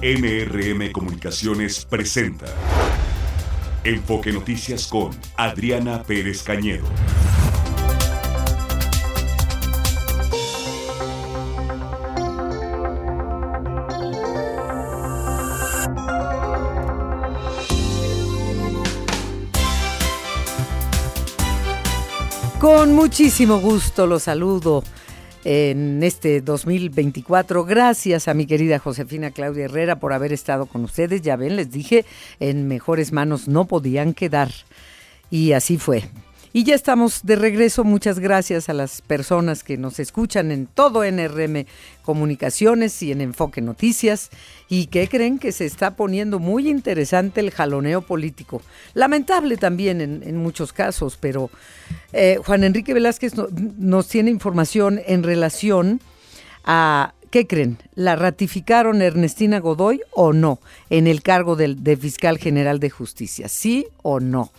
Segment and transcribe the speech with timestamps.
[0.00, 2.46] MRM Comunicaciones presenta
[3.82, 6.86] Enfoque Noticias con Adriana Pérez Cañedo.
[22.60, 24.84] Con muchísimo gusto los saludo
[25.50, 27.64] en este 2024.
[27.64, 31.22] Gracias a mi querida Josefina Claudia Herrera por haber estado con ustedes.
[31.22, 32.04] Ya ven, les dije,
[32.38, 34.50] en mejores manos no podían quedar.
[35.30, 36.04] Y así fue.
[36.58, 37.84] Y ya estamos de regreso.
[37.84, 41.66] Muchas gracias a las personas que nos escuchan en todo NRM
[42.02, 44.30] Comunicaciones y en Enfoque Noticias.
[44.68, 48.60] Y que creen que se está poniendo muy interesante el jaloneo político.
[48.94, 51.48] Lamentable también en, muchos casos, pero
[52.12, 53.34] eh, Juan Enrique Velázquez
[53.78, 56.00] nos tiene información en relación
[56.64, 57.78] a ¿Qué creen?
[57.94, 63.48] ¿La ratificaron Ernestina Godoy o no en el cargo de fiscal general de justicia?
[63.48, 64.50] ¿Sí o no?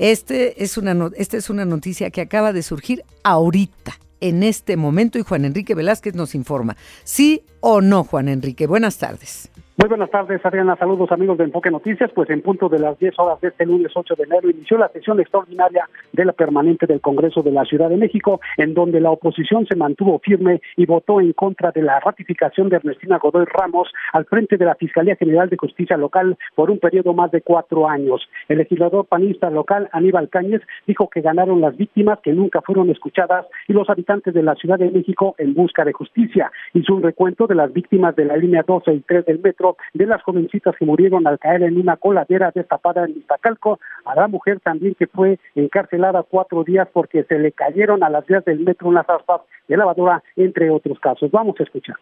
[0.00, 5.18] Este es una, esta es una noticia que acaba de surgir ahorita, en este momento,
[5.18, 6.78] y Juan Enrique Velázquez nos informa.
[7.04, 8.66] ¿Sí o no, Juan Enrique?
[8.66, 9.50] Buenas tardes.
[9.80, 10.76] Muy buenas tardes, Adriana.
[10.76, 12.10] Saludos, amigos de Enfoque Noticias.
[12.14, 14.90] Pues en punto de las 10 horas de este lunes 8 de enero inició la
[14.90, 19.10] sesión extraordinaria de la permanente del Congreso de la Ciudad de México, en donde la
[19.10, 23.90] oposición se mantuvo firme y votó en contra de la ratificación de Ernestina Godoy Ramos
[24.12, 27.88] al frente de la Fiscalía General de Justicia Local por un periodo más de cuatro
[27.88, 28.28] años.
[28.50, 33.46] El legislador panista local, Aníbal Cáñez, dijo que ganaron las víctimas que nunca fueron escuchadas
[33.66, 36.52] y los habitantes de la Ciudad de México en busca de justicia.
[36.74, 40.06] Hizo un recuento de las víctimas de la línea 12 y 3 del metro de
[40.06, 44.60] las jovencitas que murieron al caer en una coladera destapada en Iztacalco, a la mujer
[44.60, 48.88] también que fue encarcelada cuatro días porque se le cayeron a las vías del metro
[48.88, 51.30] unas aspas de lavadora, entre otros casos.
[51.30, 51.96] Vamos a escuchar.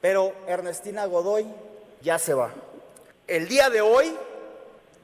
[0.00, 1.46] Pero Ernestina Godoy
[2.02, 2.50] ya se va.
[3.26, 4.12] El día de hoy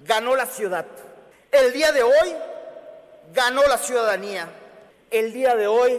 [0.06, 0.86] ganó la ciudad.
[1.50, 2.34] El día de hoy
[3.34, 4.48] ganó la ciudadanía.
[5.10, 5.98] El día de hoy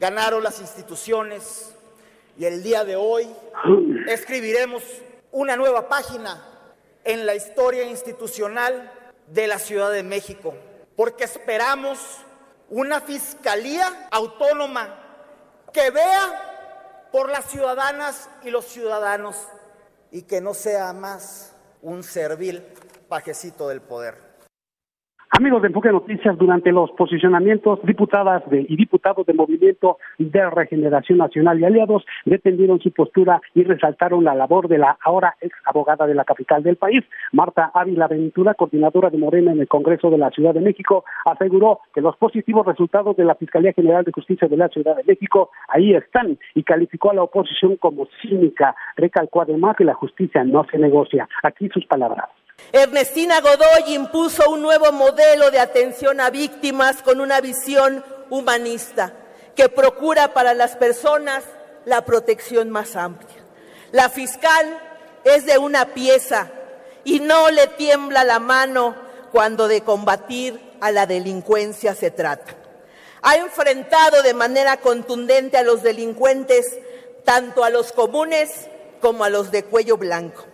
[0.00, 1.75] ganaron las instituciones,
[2.38, 3.28] y el día de hoy
[4.06, 4.82] escribiremos
[5.32, 6.42] una nueva página
[7.04, 8.92] en la historia institucional
[9.28, 10.54] de la Ciudad de México,
[10.96, 11.98] porque esperamos
[12.68, 14.98] una fiscalía autónoma
[15.72, 19.36] que vea por las ciudadanas y los ciudadanos
[20.10, 22.62] y que no sea más un servil
[23.08, 24.25] pajecito del poder.
[25.30, 31.58] Amigos de Enfoque Noticias, durante los posicionamientos, diputadas y diputados del Movimiento de Regeneración Nacional
[31.58, 36.14] y aliados defendieron su postura y resaltaron la labor de la ahora ex abogada de
[36.14, 40.30] la capital del país, Marta Ávila Ventura, coordinadora de Morena en el Congreso de la
[40.30, 44.56] Ciudad de México, aseguró que los positivos resultados de la Fiscalía General de Justicia de
[44.56, 48.76] la Ciudad de México ahí están y calificó a la oposición como cínica.
[48.96, 51.28] Recalcó además que la justicia no se negocia.
[51.42, 52.28] Aquí sus palabras.
[52.72, 59.14] Ernestina Godoy impuso un nuevo modelo de atención a víctimas con una visión humanista
[59.54, 61.42] que procura para las personas
[61.86, 63.36] la protección más amplia.
[63.92, 64.78] La fiscal
[65.24, 66.50] es de una pieza
[67.04, 68.94] y no le tiembla la mano
[69.32, 72.54] cuando de combatir a la delincuencia se trata.
[73.22, 76.78] Ha enfrentado de manera contundente a los delincuentes,
[77.24, 78.68] tanto a los comunes
[79.00, 80.44] como a los de cuello blanco.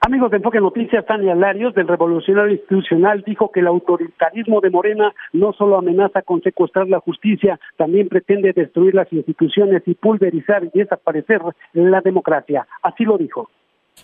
[0.00, 5.12] Amigos de Enfoque Noticias, Tania Larios, del Revolucionario Institucional, dijo que el autoritarismo de Morena
[5.32, 10.78] no solo amenaza con secuestrar la justicia, también pretende destruir las instituciones y pulverizar y
[10.78, 11.42] desaparecer
[11.72, 12.66] la democracia.
[12.82, 13.50] Así lo dijo.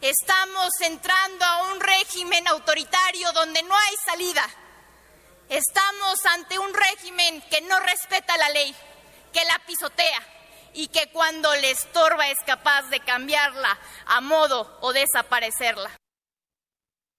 [0.02, 4.42] Estamos entrando a un régimen autoritario donde no hay salida.
[5.48, 8.74] Estamos ante un régimen que no respeta la ley,
[9.32, 10.33] que la pisotea
[10.74, 15.90] y que cuando le estorba es capaz de cambiarla a modo o desaparecerla.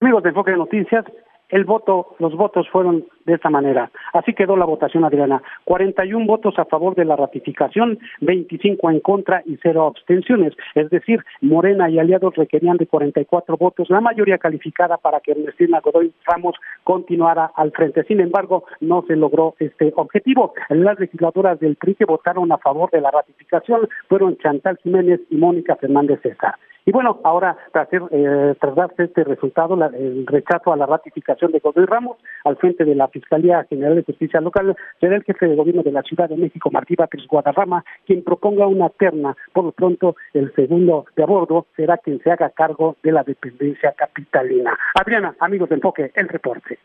[0.00, 1.04] Amigos de Enfoque de Noticias,
[1.48, 3.90] el voto, los votos fueron de esta manera.
[4.12, 5.42] Así quedó la votación, Adriana.
[5.64, 10.54] 41 votos a favor de la ratificación, 25 en contra y cero abstenciones.
[10.74, 15.80] Es decir, Morena y aliados requerían de 44 votos, la mayoría calificada para que Ernestina
[15.80, 18.04] Godoy Ramos continuara al frente.
[18.04, 20.54] Sin embargo, no se logró este objetivo.
[20.68, 25.36] Las legisladoras del PRI que votaron a favor de la ratificación fueron Chantal Jiménez y
[25.36, 26.54] Mónica Fernández César.
[26.88, 31.58] Y bueno, ahora tras, eh, tras darse este resultado, el rechazo a la ratificación de
[31.58, 35.56] Godoy Ramos al frente de la Fiscalía General de Justicia Local, será el jefe de
[35.56, 39.36] gobierno de la Ciudad de México, Martí Batres Guadarrama, quien proponga una terna.
[39.52, 43.90] Por lo pronto, el segundo de abordo será quien se haga cargo de la dependencia
[43.90, 44.78] capitalina.
[44.94, 46.78] Adriana, amigos del Enfoque, el reporte.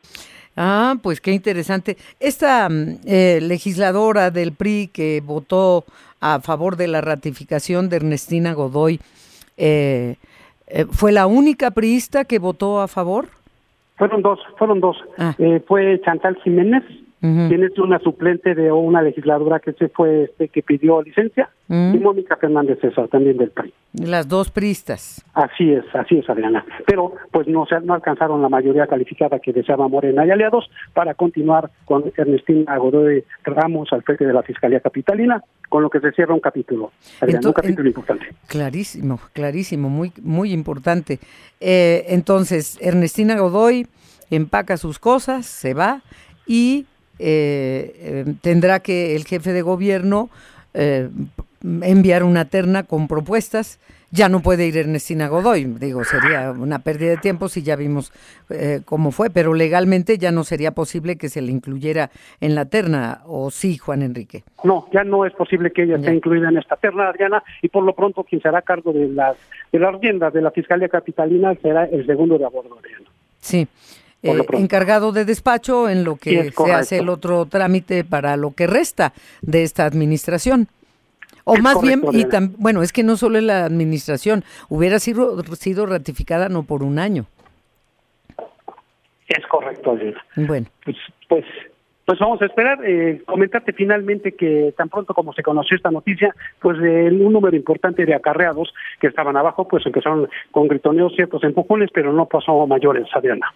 [0.57, 1.97] Ah, pues qué interesante.
[2.19, 5.85] Esta mm, eh, legisladora del PRI que votó
[6.19, 8.99] a favor de la ratificación de Ernestina Godoy,
[9.61, 10.15] eh,
[10.73, 13.27] Eh, ¿Fue la única priista que votó a favor?
[13.97, 14.97] Fueron dos, fueron dos.
[15.17, 15.35] Ah.
[15.37, 16.83] Eh, fue Chantal Jiménez,
[17.23, 17.49] Ujú.
[17.49, 21.97] quien es una suplente de una legisladora que se fue, este, que pidió licencia, y
[21.99, 23.71] Mónica Fernández César, también del PRI.
[23.93, 25.23] Las dos priistas.
[25.33, 26.65] Así es, así es, Adriana.
[26.85, 31.13] Pero pues no se no alcanzaron la mayoría calificada que deseaba Morena y aliados para
[31.13, 36.11] continuar con Ernestina Godoy Ramos al frente de la Fiscalía Capitalina, con lo que se
[36.11, 36.91] cierra un capítulo,
[37.21, 38.25] Adriana, un Ento- capítulo en- importante.
[38.47, 41.19] Clarísimo, clarísimo, muy, muy importante.
[41.61, 43.87] Eh, entonces, Ernestina Godoy
[44.29, 46.01] empaca sus cosas, se va
[46.47, 46.85] y
[47.21, 50.29] eh, tendrá que el jefe de gobierno
[50.73, 51.09] eh,
[51.61, 53.79] enviar una terna con propuestas.
[54.13, 58.11] Ya no puede ir Ernestina Godoy, digo, sería una pérdida de tiempo si ya vimos
[58.49, 62.09] eh, cómo fue, pero legalmente ya no sería posible que se le incluyera
[62.41, 64.43] en la terna, o sí, Juan Enrique.
[64.65, 67.85] No, ya no es posible que ella esté incluida en esta terna, Adriana, y por
[67.85, 69.37] lo pronto quien será a cargo de las
[69.71, 73.05] de las riendas de la Fiscalía Capitalina será el segundo de a bordo, Adriana.
[73.39, 73.65] Sí.
[74.23, 78.67] Eh, encargado de despacho en lo que se hace el otro trámite para lo que
[78.67, 80.67] resta de esta administración.
[81.43, 84.43] O Es más correcto, bien, y tam- bueno, es que no solo es la administración,
[84.69, 87.25] hubiera sido, sido ratificada no por un año.
[89.27, 89.97] Es correcto.
[90.35, 90.97] Bueno, Pues,
[91.27, 91.45] pues,
[92.05, 92.79] pues vamos a esperar.
[92.85, 97.55] Eh, comentarte finalmente que tan pronto como se conoció esta noticia, pues eh, un número
[97.55, 102.67] importante de acarreados que estaban abajo, pues empezaron con gritoneos, ciertos empujones, pero no pasó
[102.67, 103.53] mayores, Adriana.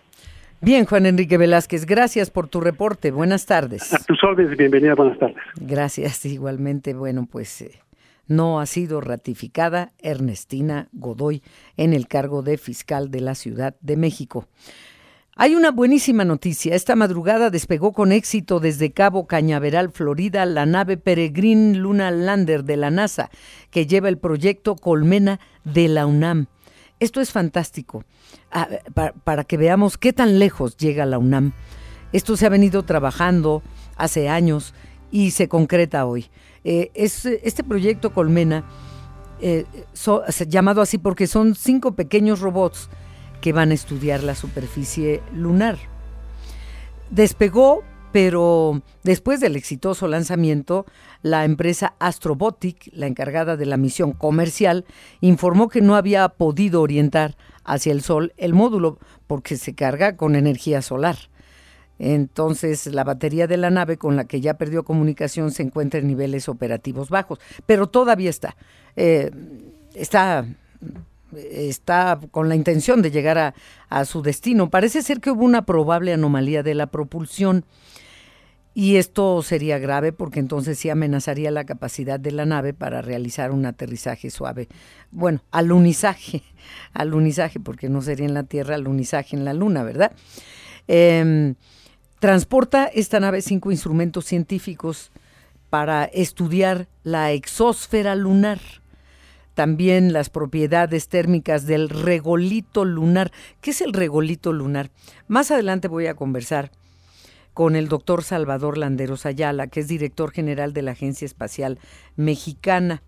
[0.65, 3.11] Bien, Juan Enrique Velázquez, gracias por tu reporte.
[3.11, 3.93] Buenas tardes.
[3.93, 5.37] A tus órdenes, bienvenida, buenas tardes.
[5.61, 6.93] Gracias, igualmente.
[6.93, 7.79] Bueno, pues eh,
[8.27, 11.43] no ha sido ratificada Ernestina Godoy
[11.77, 14.47] en el cargo de fiscal de la Ciudad de México.
[15.37, 16.75] Hay una buenísima noticia.
[16.75, 22.77] Esta madrugada despegó con éxito desde Cabo Cañaveral, Florida, la nave Peregrine Luna Lander de
[22.77, 23.29] la NASA,
[23.69, 26.47] que lleva el proyecto Colmena de la UNAM.
[27.01, 28.05] Esto es fantástico,
[28.51, 31.53] Ah, pa- para que veamos qué tan lejos llega la UNAM.
[32.13, 33.61] Esto se ha venido trabajando
[33.97, 34.73] hace años
[35.11, 36.27] y se concreta hoy.
[36.63, 38.63] Eh, es, este proyecto Colmena,
[39.41, 39.65] eh,
[40.47, 42.89] llamado así porque son cinco pequeños robots
[43.41, 45.77] que van a estudiar la superficie lunar.
[47.11, 50.85] Despegó, pero después del exitoso lanzamiento,
[51.21, 54.85] la empresa Astrobotic, la encargada de la misión comercial,
[55.21, 57.35] informó que no había podido orientar
[57.65, 61.17] hacia el Sol el módulo porque se carga con energía solar.
[61.97, 66.07] Entonces, la batería de la nave con la que ya perdió comunicación se encuentra en
[66.07, 68.55] niveles operativos bajos, pero todavía está.
[68.95, 69.31] Eh,
[69.93, 70.45] está
[71.35, 73.55] está con la intención de llegar a,
[73.89, 74.69] a su destino.
[74.69, 77.65] Parece ser que hubo una probable anomalía de la propulsión
[78.77, 83.51] y esto sería grave porque entonces sí amenazaría la capacidad de la nave para realizar
[83.51, 84.67] un aterrizaje suave.
[85.11, 86.43] Bueno, alunizaje,
[86.93, 90.11] alunizaje, porque no sería en la Tierra, alunizaje en la Luna, ¿verdad?
[90.89, 91.55] Em,
[92.19, 95.09] transporta esta nave cinco instrumentos científicos
[95.69, 98.59] para estudiar la exósfera lunar
[99.53, 103.31] también las propiedades térmicas del regolito lunar.
[103.61, 104.91] ¿Qué es el regolito lunar?
[105.29, 106.71] Más adelante voy a conversar
[107.55, 111.79] con el doctor Salvador Landeros Ayala, que es director general de la Agencia Espacial
[112.17, 113.01] Mexicana,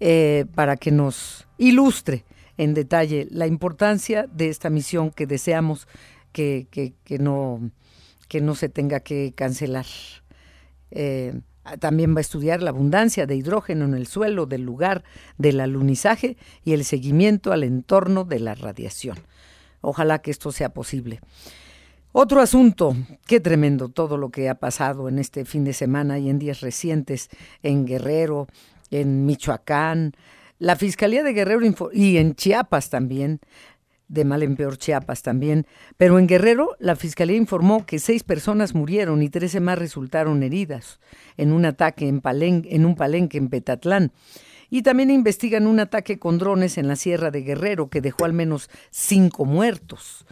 [0.00, 2.26] eh, para que nos ilustre
[2.58, 5.88] en detalle la importancia de esta misión que deseamos
[6.30, 7.70] que, que, no,
[8.28, 9.86] que no se tenga que cancelar.
[10.90, 11.40] Eh,
[11.80, 15.04] también va a estudiar la abundancia de hidrógeno en el suelo del lugar
[15.38, 19.16] del alunizaje y el seguimiento al entorno de la radiación.
[19.80, 21.20] Ojalá que esto sea posible.
[22.12, 22.96] Otro asunto,
[23.26, 26.62] qué tremendo todo lo que ha pasado en este fin de semana y en días
[26.62, 27.28] recientes
[27.62, 28.46] en Guerrero,
[28.90, 30.14] en Michoacán,
[30.58, 31.60] la Fiscalía de Guerrero
[31.92, 33.40] y en Chiapas también,
[34.08, 35.66] de mal en peor Chiapas también,
[35.98, 41.00] pero en Guerrero la Fiscalía informó que seis personas murieron y trece más resultaron heridas
[41.36, 44.12] en un ataque en, en un palenque en Petatlán.
[44.70, 48.32] Y también investigan un ataque con drones en la Sierra de Guerrero que dejó al
[48.32, 50.26] menos cinco muertos.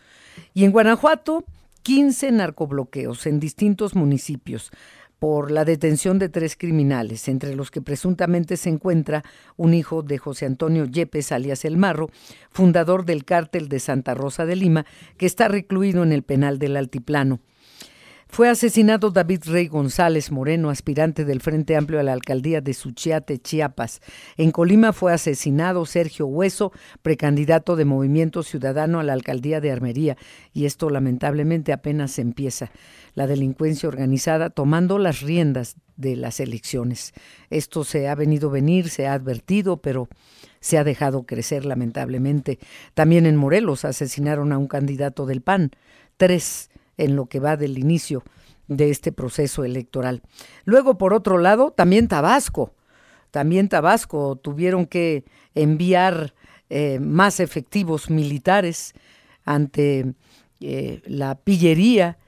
[0.53, 1.45] Y en Guanajuato,
[1.87, 4.73] 15 narcobloqueos en distintos municipios
[5.21, 9.23] por la detención de tres criminales, entre los que presuntamente se encuentra
[9.57, 12.11] un hijo de José Antonio Yepes, alias El Marro,
[12.51, 14.85] fundador del cártel de Santa Rosa de Lima,
[15.17, 17.39] que está recluido en el penal del Altiplano.
[18.29, 23.39] Fue asesinado David Rey González Moreno, aspirante del Frente Amplio a la alcaldía de Suchiate,
[23.39, 24.01] Chiapas.
[24.37, 30.19] En Colima fue asesinado Sergio Hueso, precandidato de Movimiento Ciudadano a la alcaldía de Armería.
[30.53, 32.71] Y esto lamentablemente apenas empieza.
[33.15, 37.15] La delincuencia organizada tomando las riendas de las elecciones.
[37.49, 40.09] Esto se ha venido venir, se ha advertido, pero
[40.61, 42.59] se ha dejado crecer lamentablemente.
[42.93, 45.71] También en Morelos asesinaron a un candidato del PAN.
[46.19, 48.23] Tres en lo que va del inicio
[48.69, 50.23] de este proceso electoral.
[50.65, 52.75] Luego, por otro lado, también Tabasco.
[53.31, 55.25] También Tabasco tuvieron que
[55.55, 56.35] enviar
[56.69, 58.93] eh, más efectivos militares
[59.45, 60.15] ante
[60.61, 62.19] eh, la pillería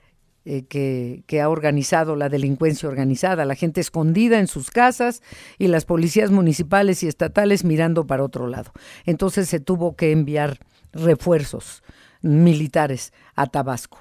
[0.45, 5.23] eh, que, que, ha organizado la delincuencia organizada, la gente escondida en sus casas
[5.59, 8.73] y las policías municipales y estatales mirando para otro lado.
[9.05, 10.59] Entonces se tuvo que enviar
[10.93, 11.83] refuerzos
[12.23, 13.99] militares a Tabasco.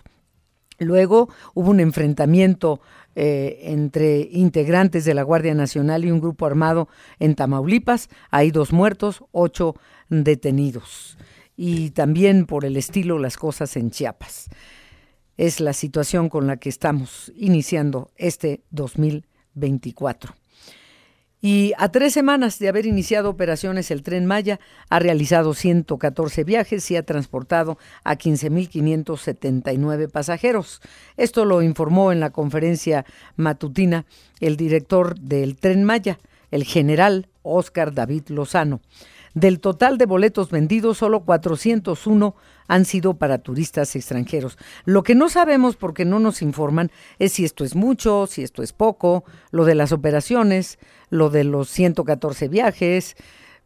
[0.79, 2.81] Luego hubo un enfrentamiento
[3.15, 6.87] eh, entre integrantes de la Guardia Nacional y un grupo armado
[7.19, 8.09] en Tamaulipas.
[8.29, 9.75] Hay dos muertos, ocho
[10.09, 11.17] detenidos.
[11.55, 14.49] Y también por el estilo las cosas en Chiapas.
[15.35, 20.35] Es la situación con la que estamos iniciando este 2024.
[21.39, 26.89] Y a tres semanas de haber iniciado operaciones, el tren Maya ha realizado 114 viajes
[26.89, 30.81] y ha transportado a 15.579 pasajeros.
[31.15, 34.05] Esto lo informó en la conferencia matutina
[34.39, 36.17] el director del tren Maya,
[36.49, 38.81] el general Oscar David Lozano.
[39.37, 42.35] Del total de boletos vendidos, solo 401
[42.67, 44.57] han sido para turistas extranjeros.
[44.83, 46.89] Lo que no sabemos porque no nos informan
[47.19, 50.79] es si esto es mucho, si esto es poco, lo de las operaciones,
[51.11, 53.15] lo de los 114 viajes.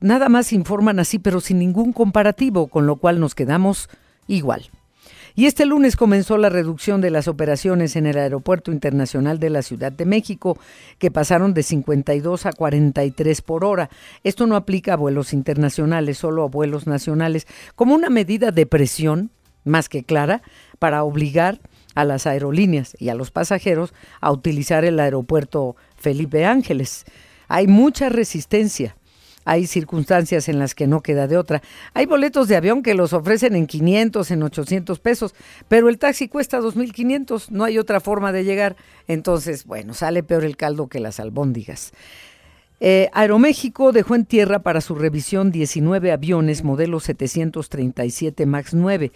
[0.02, 3.88] Nada más informan así, pero sin ningún comparativo, con lo cual nos quedamos
[4.28, 4.70] igual.
[5.36, 9.62] Y este lunes comenzó la reducción de las operaciones en el Aeropuerto Internacional de la
[9.62, 10.58] Ciudad de México,
[10.98, 13.90] que pasaron de 52 a 43 por hora.
[14.24, 19.32] Esto no aplica a vuelos internacionales, solo a vuelos nacionales, como una medida de presión
[19.64, 20.42] más que clara
[20.80, 21.60] para obligar
[21.96, 27.06] a las aerolíneas y a los pasajeros a utilizar el aeropuerto Felipe Ángeles.
[27.48, 28.96] Hay mucha resistencia
[29.46, 31.62] hay circunstancias en las que no queda de otra.
[31.94, 35.34] Hay boletos de avión que los ofrecen en 500, en 800 pesos,
[35.68, 38.76] pero el taxi cuesta 2.500, no hay otra forma de llegar.
[39.08, 41.92] Entonces, bueno, sale peor el caldo que las albóndigas.
[42.80, 49.12] Eh, Aeroméxico dejó en tierra para su revisión 19 aviones modelo 737 MAX 9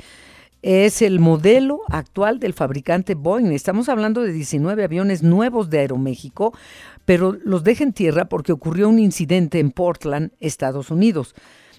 [0.65, 3.51] es el modelo actual del fabricante Boeing.
[3.51, 6.57] Estamos hablando de 19 aviones nuevos de Aeroméxico,
[7.05, 11.35] pero los deja en tierra porque ocurrió un incidente en Portland, Estados Unidos,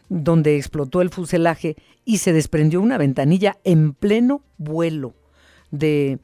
[0.08, 5.14] donde explotó el fuselaje y se desprendió una ventanilla en pleno vuelo
[5.70, 6.18] de,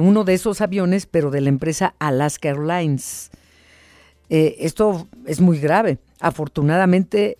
[0.00, 3.30] uno de esos aviones, pero de la empresa Alaska Airlines.
[4.28, 5.98] Eh, esto es muy grave.
[6.20, 7.38] Afortunadamente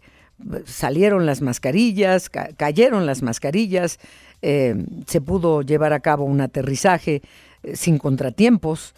[0.64, 3.98] salieron las mascarillas, cayeron las mascarillas,
[4.42, 4.74] eh,
[5.06, 7.22] se pudo llevar a cabo un aterrizaje
[7.62, 8.94] eh, sin contratiempos,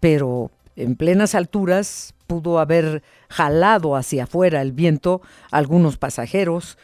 [0.00, 5.20] pero en plenas alturas pudo haber jalado hacia afuera el viento
[5.50, 6.78] algunos pasajeros,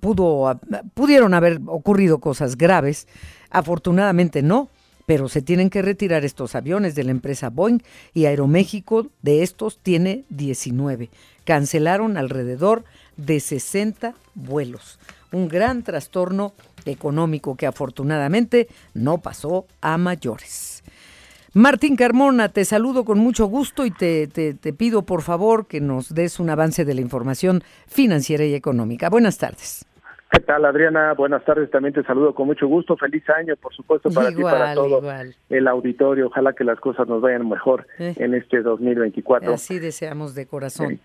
[0.00, 0.60] pudo,
[0.94, 3.08] pudieron haber ocurrido cosas graves,
[3.50, 4.68] afortunadamente no,
[5.06, 7.80] pero se tienen que retirar estos aviones de la empresa Boeing
[8.14, 11.10] y Aeroméxico de estos tiene 19.
[11.44, 12.84] Cancelaron alrededor
[13.16, 14.98] de 60 vuelos.
[15.32, 20.84] Un gran trastorno económico que afortunadamente no pasó a mayores.
[21.56, 26.12] Martín Carmona, te saludo con mucho gusto y te, te, pido por favor que nos
[26.12, 29.08] des un avance de la información financiera y económica.
[29.08, 29.86] Buenas tardes.
[30.32, 31.14] ¿Qué tal, Adriana?
[31.14, 32.96] Buenas tardes, también te saludo con mucho gusto.
[32.96, 35.00] Feliz año, por supuesto, para ti para todo
[35.48, 36.26] el auditorio.
[36.26, 38.14] Ojalá que las cosas nos vayan mejor eh.
[38.16, 39.54] en este 2024.
[39.54, 40.98] Así deseamos de corazón.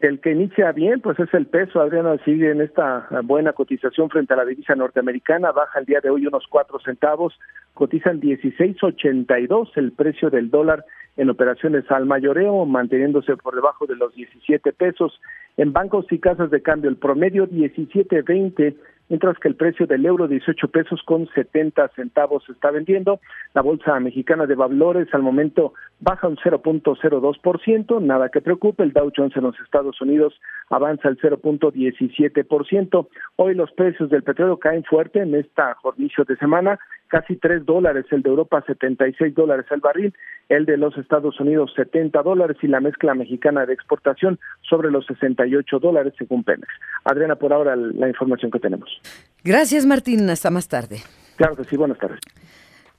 [0.00, 1.80] El que inicia bien, pues es el peso.
[1.80, 5.52] Adriana sigue en esta buena cotización frente a la divisa norteamericana.
[5.52, 7.32] Baja el día de hoy unos cuatro centavos.
[7.72, 10.84] Cotizan 16.82 el precio del dólar
[11.16, 15.18] en operaciones al mayoreo, manteniéndose por debajo de los 17 pesos.
[15.56, 18.76] En bancos y casas de cambio, el promedio 17.20
[19.08, 23.20] mientras que el precio del euro 18 pesos con 70 centavos está vendiendo.
[23.54, 28.82] La bolsa mexicana de valores al momento baja un 0.02%, nada que preocupe.
[28.82, 30.34] El Dow Jones en los Estados Unidos
[30.68, 33.08] avanza el 0.17%.
[33.36, 38.04] Hoy los precios del petróleo caen fuerte en esta jornada de semana casi 3 dólares,
[38.10, 40.14] el de Europa 76 dólares el barril,
[40.48, 44.38] el de los Estados Unidos 70 dólares y la mezcla mexicana de exportación
[44.68, 46.68] sobre los 68 dólares según Pemex.
[47.04, 49.00] Adriana, por ahora la información que tenemos.
[49.44, 50.98] Gracias Martín, hasta más tarde.
[51.36, 52.20] Claro que sí, buenas tardes.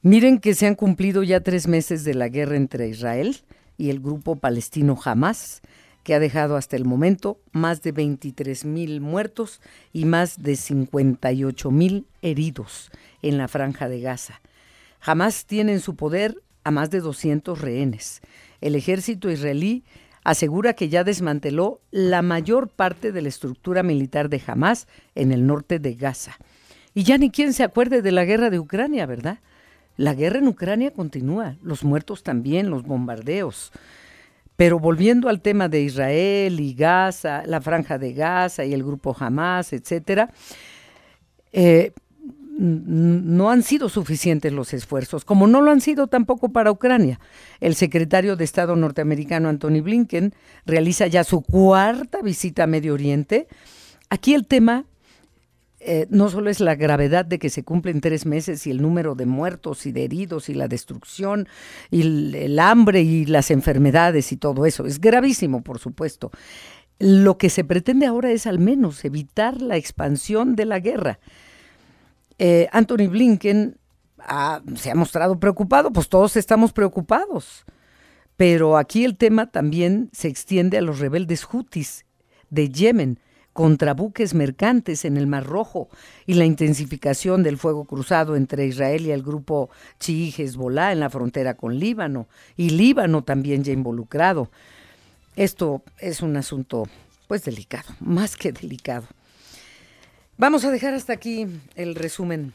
[0.03, 3.37] Miren que se han cumplido ya tres meses de la guerra entre Israel
[3.77, 5.61] y el grupo palestino Hamas,
[6.03, 9.59] que ha dejado hasta el momento más de 23 mil muertos
[9.91, 12.91] y más de 58 mil heridos
[13.23, 14.39] en la franja de Gaza.
[15.01, 18.21] Hamas tiene en su poder a más de 200 rehenes.
[18.61, 19.83] El ejército israelí
[20.23, 25.47] asegura que ya desmanteló la mayor parte de la estructura militar de Hamas en el
[25.47, 26.37] norte de Gaza.
[26.93, 29.39] Y ya ni quien se acuerde de la guerra de Ucrania, ¿verdad?
[29.97, 33.71] La guerra en Ucrania continúa, los muertos también, los bombardeos.
[34.55, 39.15] Pero volviendo al tema de Israel y Gaza, la franja de Gaza y el grupo
[39.19, 40.31] Hamas, etcétera,
[41.51, 41.91] eh,
[42.59, 47.19] no han sido suficientes los esfuerzos, como no lo han sido tampoco para Ucrania.
[47.59, 50.33] El secretario de Estado norteamericano Anthony Blinken
[50.65, 53.47] realiza ya su cuarta visita a Medio Oriente.
[54.09, 54.85] Aquí el tema
[55.79, 59.13] eh, no solo es la gravedad de que se cumplen tres meses y el número
[59.13, 61.47] de muertos y de heridos y la destrucción
[61.91, 66.31] y el hambre y las enfermedades y todo eso, es gravísimo, por supuesto.
[66.99, 71.19] Lo que se pretende ahora es al menos evitar la expansión de la guerra.
[72.39, 73.77] Eh, Anthony Blinken
[74.75, 77.65] se ha mostrado preocupado, pues todos estamos preocupados.
[78.35, 82.05] Pero aquí el tema también se extiende a los rebeldes hutis
[82.49, 83.19] de Yemen
[83.57, 85.89] contra buques mercantes en el Mar Rojo
[86.27, 91.09] y la intensificación del fuego cruzado entre Israel y el grupo chií Hezbollah en la
[91.09, 94.51] frontera con Líbano y Líbano también ya involucrado.
[95.35, 96.83] Esto es un asunto
[97.27, 99.07] pues delicado, más que delicado.
[100.37, 102.53] Vamos a dejar hasta aquí el resumen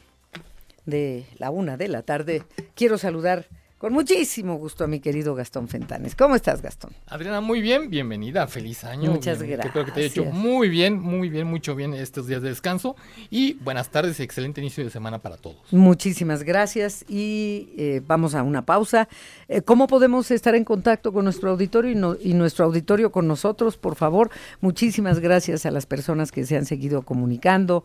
[0.85, 2.43] de la una de la tarde.
[2.75, 3.49] Quiero saludar
[3.83, 6.15] con muchísimo gusto a mi querido Gastón Fentanes.
[6.15, 6.93] ¿Cómo estás, Gastón?
[7.05, 9.11] Adriana, muy bien, bienvenida, feliz año.
[9.11, 9.65] Muchas gracias.
[9.65, 12.95] Espero que te haya hecho muy bien, muy bien, mucho bien estos días de descanso.
[13.29, 15.57] Y buenas tardes excelente inicio de semana para todos.
[15.71, 19.09] Muchísimas gracias y eh, vamos a una pausa.
[19.49, 23.75] Eh, ¿Cómo podemos estar en contacto con nuestro auditorio y, y nuestro auditorio con nosotros?
[23.75, 24.29] Por favor,
[24.61, 27.83] muchísimas gracias a las personas que se han seguido comunicando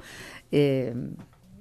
[0.52, 0.94] eh,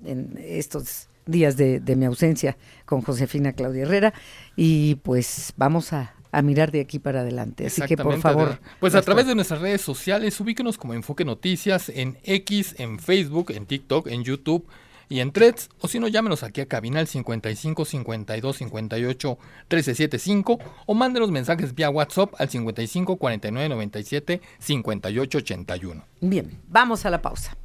[0.05, 4.13] en estos días de, mi ausencia con Josefina Claudia Herrera
[4.55, 7.65] y pues vamos a, mirar de aquí para adelante.
[7.65, 8.59] Así que por favor.
[8.79, 13.51] Pues a través de nuestras redes sociales, ubíquenos como Enfoque Noticias en X, en Facebook,
[13.51, 14.67] en TikTok, en YouTube
[15.09, 20.59] y en Threads, o si no, llámenos aquí a cabina al 55 52 58 1375
[20.85, 26.05] o mándenos mensajes vía WhatsApp al 55 49 97 58 81.
[26.21, 27.57] Bien, vamos a la pausa.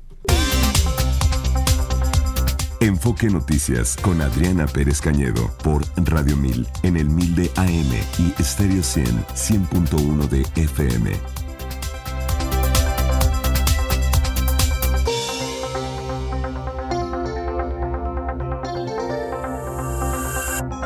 [2.83, 8.43] Enfoque Noticias con Adriana Pérez Cañedo por Radio 1000 en el 1000 de AM y
[8.43, 11.13] Stereo 100 100.1 de FM.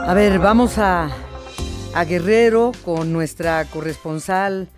[0.07, 1.09] A ver, vamos a,
[1.95, 4.69] a Guerrero con nuestra corresponsal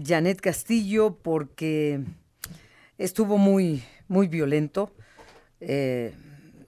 [0.00, 2.04] Janet Castillo porque
[2.98, 4.92] estuvo muy, muy violento.
[5.58, 6.14] Eh,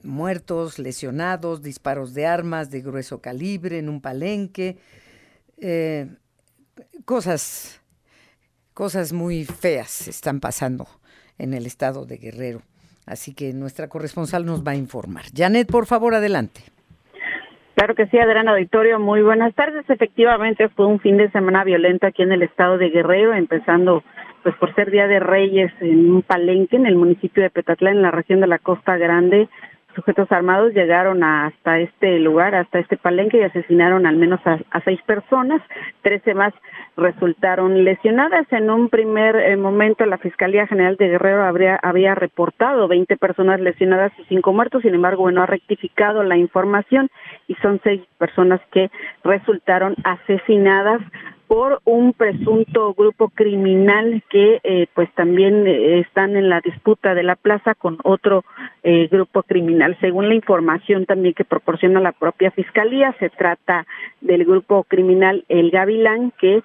[0.04, 4.76] muertos, lesionados, disparos de armas de grueso calibre en un palenque,
[5.60, 6.08] eh,
[7.04, 7.82] cosas,
[8.72, 10.86] cosas muy feas están pasando
[11.38, 12.62] en el estado de Guerrero.
[13.06, 15.24] Así que nuestra corresponsal nos va a informar.
[15.34, 16.62] Janet, por favor, adelante.
[17.74, 19.84] Claro que sí, Adrián Auditorio, muy buenas tardes.
[19.88, 24.02] Efectivamente, fue un fin de semana violento aquí en el estado de Guerrero, empezando
[24.44, 28.02] pues por ser Día de Reyes en un palenque en el municipio de Petatlán, en
[28.02, 29.48] la región de la Costa Grande,
[29.94, 35.00] sujetos armados llegaron hasta este lugar, hasta este palenque y asesinaron al menos a, seis
[35.02, 35.62] personas,
[36.02, 36.52] trece más
[36.96, 38.46] resultaron lesionadas.
[38.52, 44.12] En un primer eh, momento la Fiscalía General de Guerrero había reportado 20 personas lesionadas
[44.18, 47.08] y cinco muertos, sin embargo, bueno, ha rectificado la información
[47.48, 48.90] y son seis personas que
[49.22, 51.00] resultaron asesinadas
[51.46, 57.22] por un presunto grupo criminal que eh, pues también eh, están en la disputa de
[57.22, 58.44] la plaza con otro
[58.82, 59.96] eh, grupo criminal.
[60.00, 63.86] Según la información también que proporciona la propia fiscalía, se trata
[64.20, 66.62] del grupo criminal El Gavilán que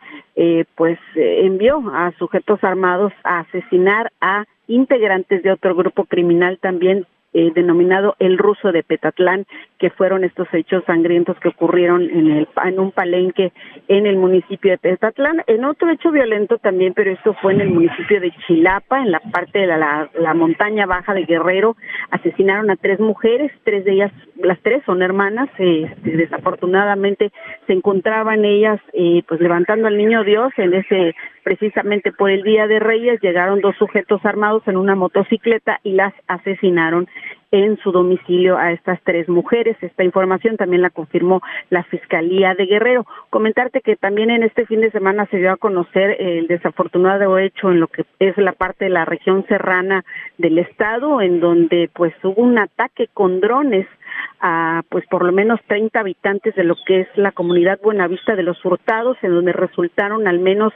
[0.76, 7.52] pues envió a sujetos armados a asesinar a integrantes de otro grupo criminal también eh,
[7.54, 9.46] denominado el ruso de Petatlán,
[9.78, 13.52] que fueron estos hechos sangrientos que ocurrieron en, el, en un palenque
[13.88, 15.44] en el municipio de Petatlán.
[15.48, 19.20] En otro hecho violento también, pero esto fue en el municipio de Chilapa, en la
[19.20, 21.76] parte de la, la, montaña baja de Guerrero,
[22.12, 27.32] asesinaron a tres mujeres, tres de ellas, las tres son hermanas, eh, desafortunadamente
[27.68, 31.16] se encontraban ellas eh, pues levantando al niño Dios en ese
[31.50, 36.14] precisamente por el Día de Reyes llegaron dos sujetos armados en una motocicleta y las
[36.28, 37.08] asesinaron
[37.50, 39.76] en su domicilio a estas tres mujeres.
[39.82, 43.08] Esta información también la confirmó la Fiscalía de Guerrero.
[43.32, 47.72] Comentarte que también en este fin de semana se dio a conocer el desafortunado hecho
[47.72, 50.06] en lo que es la parte de la región serrana
[50.38, 53.88] del estado, en donde pues hubo un ataque con drones
[54.42, 58.44] a pues por lo menos 30 habitantes de lo que es la comunidad Buenavista de
[58.44, 60.74] los Hurtados, en donde resultaron al menos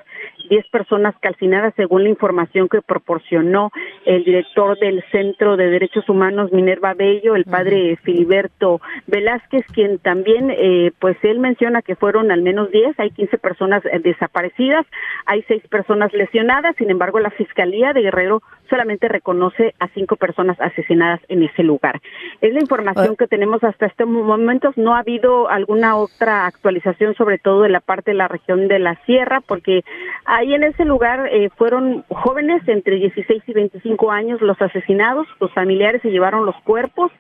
[0.49, 3.71] 10 personas calcinadas según la información que proporcionó
[4.05, 10.51] el director del Centro de Derechos Humanos Minerva Bello, el padre Filiberto Velázquez, quien también
[10.51, 14.85] eh, pues él menciona que fueron al menos 10, hay 15 personas eh, desaparecidas,
[15.25, 18.41] hay 6 personas lesionadas, sin embargo la Fiscalía de Guerrero
[18.73, 22.01] solamente reconoce a 5 personas asesinadas en ese lugar.
[22.41, 24.73] Es la información que tenemos hasta este momento.
[24.77, 28.79] No ha habido alguna otra actualización, sobre todo de la parte de la región de
[28.79, 29.83] la sierra, porque
[30.25, 35.53] ahí en ese lugar eh, fueron jóvenes entre 16 y 25 años los asesinados, los
[35.53, 37.11] familiares se llevaron los cuerpos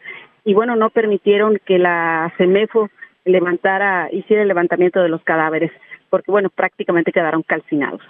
[0.43, 2.89] y bueno, no permitieron que la CEMEFO
[3.25, 5.71] levantara, hiciera el levantamiento de los cadáveres,
[6.09, 8.01] porque bueno, prácticamente quedaron calcinados.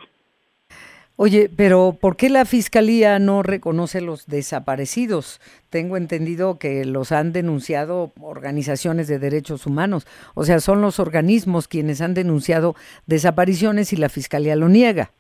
[1.16, 5.40] Oye, pero ¿por qué la Fiscalía no reconoce los desaparecidos?
[5.70, 10.08] Tengo entendido que los han denunciado organizaciones de derechos humanos.
[10.34, 15.12] O sea, son los organismos quienes han denunciado desapariciones y la Fiscalía lo niega.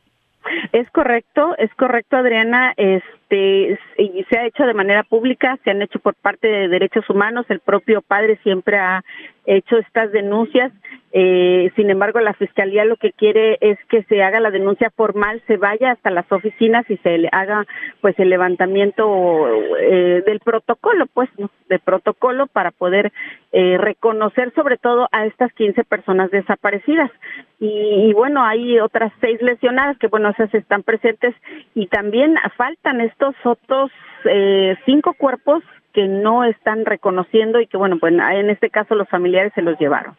[0.71, 2.73] Es correcto, es correcto, Adriana.
[2.75, 7.09] Este y se ha hecho de manera pública, se han hecho por parte de derechos
[7.09, 7.45] humanos.
[7.49, 9.03] El propio padre siempre ha
[9.45, 10.71] hecho estas denuncias
[11.15, 15.43] eh, sin embargo, la fiscalía lo que quiere es que se haga la denuncia formal,
[15.45, 17.67] se vaya hasta las oficinas y se le haga
[18.01, 21.29] pues el levantamiento eh, del protocolo, pues,
[21.69, 23.13] de protocolo para poder
[23.51, 27.11] eh, reconocer sobre todo a estas 15 personas desaparecidas.
[27.59, 31.35] Y, y, bueno, hay otras seis lesionadas que bueno, esas están presentes
[31.75, 33.91] y también faltan estos otros
[34.25, 39.07] eh, cinco cuerpos que no están reconociendo y que bueno, pues en este caso los
[39.09, 40.15] familiares se los llevaron.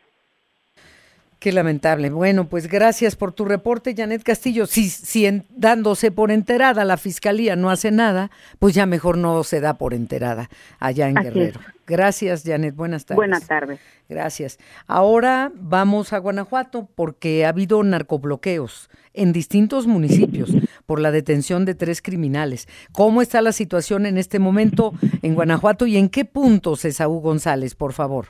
[1.44, 2.08] Qué lamentable.
[2.08, 4.64] Bueno, pues gracias por tu reporte, Janet Castillo.
[4.64, 9.60] Si, si dándose por enterada la fiscalía no hace nada, pues ya mejor no se
[9.60, 11.60] da por enterada allá en Guerrero.
[11.86, 12.74] Gracias, Janet.
[12.74, 13.16] Buenas tardes.
[13.16, 13.78] Buenas tardes.
[14.08, 14.58] Gracias.
[14.86, 20.50] Ahora vamos a Guanajuato porque ha habido narcobloqueos en distintos municipios
[20.86, 22.68] por la detención de tres criminales.
[22.92, 27.74] ¿Cómo está la situación en este momento en Guanajuato y en qué puntos, Esaú González,
[27.74, 28.28] por favor?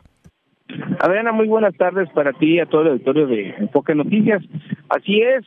[1.05, 4.43] Adriana, muy buenas tardes para ti y a todo el auditorio de Enfoque Noticias.
[4.89, 5.45] Así es,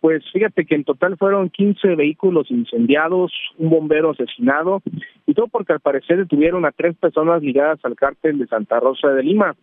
[0.00, 4.82] pues fíjate que en total fueron 15 vehículos incendiados, un bombero asesinado
[5.24, 9.10] y todo porque al parecer detuvieron a tres personas ligadas al cártel de Santa Rosa
[9.10, 9.54] de Lima.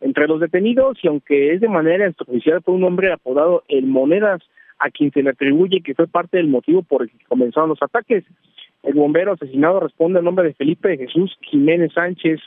[0.00, 4.40] Entre los detenidos, y aunque es de manera extraoficial, fue un hombre apodado El Monedas,
[4.78, 7.82] a quien se le atribuye que fue parte del motivo por el que comenzaron los
[7.82, 8.24] ataques.
[8.82, 12.40] El bombero asesinado responde al nombre de Felipe Jesús Jiménez Sánchez,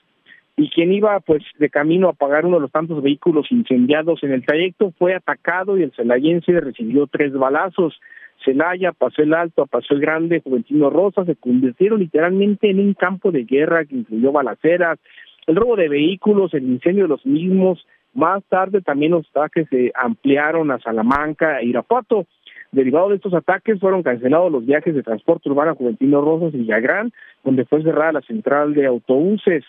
[0.61, 4.31] y quien iba pues de camino a pagar uno de los tantos vehículos incendiados en
[4.31, 7.99] el trayecto fue atacado y el celayense recibió tres balazos.
[8.45, 13.31] Celaya, Pasó el Alto, Pasó el Grande, Juventino Rosa se convirtieron literalmente en un campo
[13.31, 14.99] de guerra que incluyó balaceras,
[15.47, 17.83] el robo de vehículos, el incendio de los mismos.
[18.13, 22.27] Más tarde también los ataques se ampliaron a Salamanca e Irapuato.
[22.71, 27.11] Derivado de estos ataques fueron cancelados los viajes de transporte urbano Juventino Rosas y Villagrán,
[27.43, 29.63] donde fue cerrada la central de autobuses.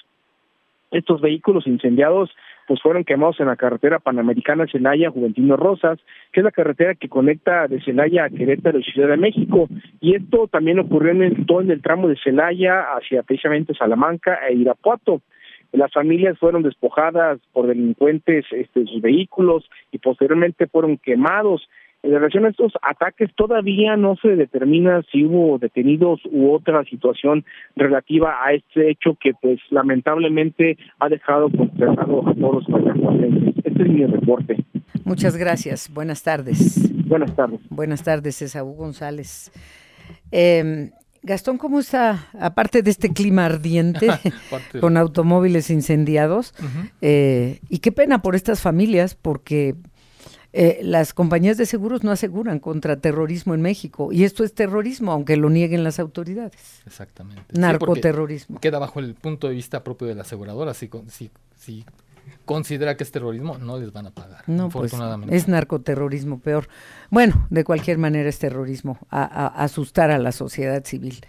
[0.93, 2.31] Estos vehículos incendiados
[2.69, 5.99] pues fueron quemados en la carretera panamericana Celaya Juventino Rosas,
[6.33, 9.69] que es la carretera que conecta de Celaya a Querétaro y Ciudad de México.
[10.01, 14.39] Y esto también ocurrió en el, todo en el tramo de Celaya hacia precisamente Salamanca
[14.49, 15.23] e Irapuato.
[15.73, 21.67] Las familias fueron despojadas por delincuentes este, sus vehículos y posteriormente fueron quemados.
[22.03, 27.45] En relación a estos ataques todavía no se determina si hubo detenidos u otra situación
[27.77, 33.55] relativa a este hecho que pues lamentablemente ha dejado consternado a todos los guanajuatenses.
[33.65, 34.57] Este es mi reporte.
[35.05, 35.93] Muchas gracias.
[35.93, 36.93] Buenas tardes.
[37.07, 37.61] Buenas tardes.
[37.71, 39.53] Buenas tardes, Esaú González.
[40.33, 40.91] Eh,
[41.25, 44.09] Gastón, ¿cómo está, aparte de este clima ardiente,
[44.81, 46.53] con automóviles incendiados?
[47.01, 49.77] eh, y qué pena por estas familias, porque
[50.53, 54.13] eh, las compañías de seguros no aseguran contra terrorismo en México.
[54.13, 56.83] Y esto es terrorismo, aunque lo nieguen las autoridades.
[56.87, 57.43] Exactamente.
[57.59, 58.61] Narcoterrorismo.
[58.61, 60.75] queda bajo el punto de vista propio de la aseguradora.
[60.75, 61.85] Si, si, si
[62.45, 64.43] considera que es terrorismo, no les van a pagar.
[64.47, 64.93] No, pues,
[65.31, 66.69] es narcoterrorismo peor.
[67.11, 71.25] Bueno, de cualquier manera es terrorismo, a, asustar a la sociedad civil.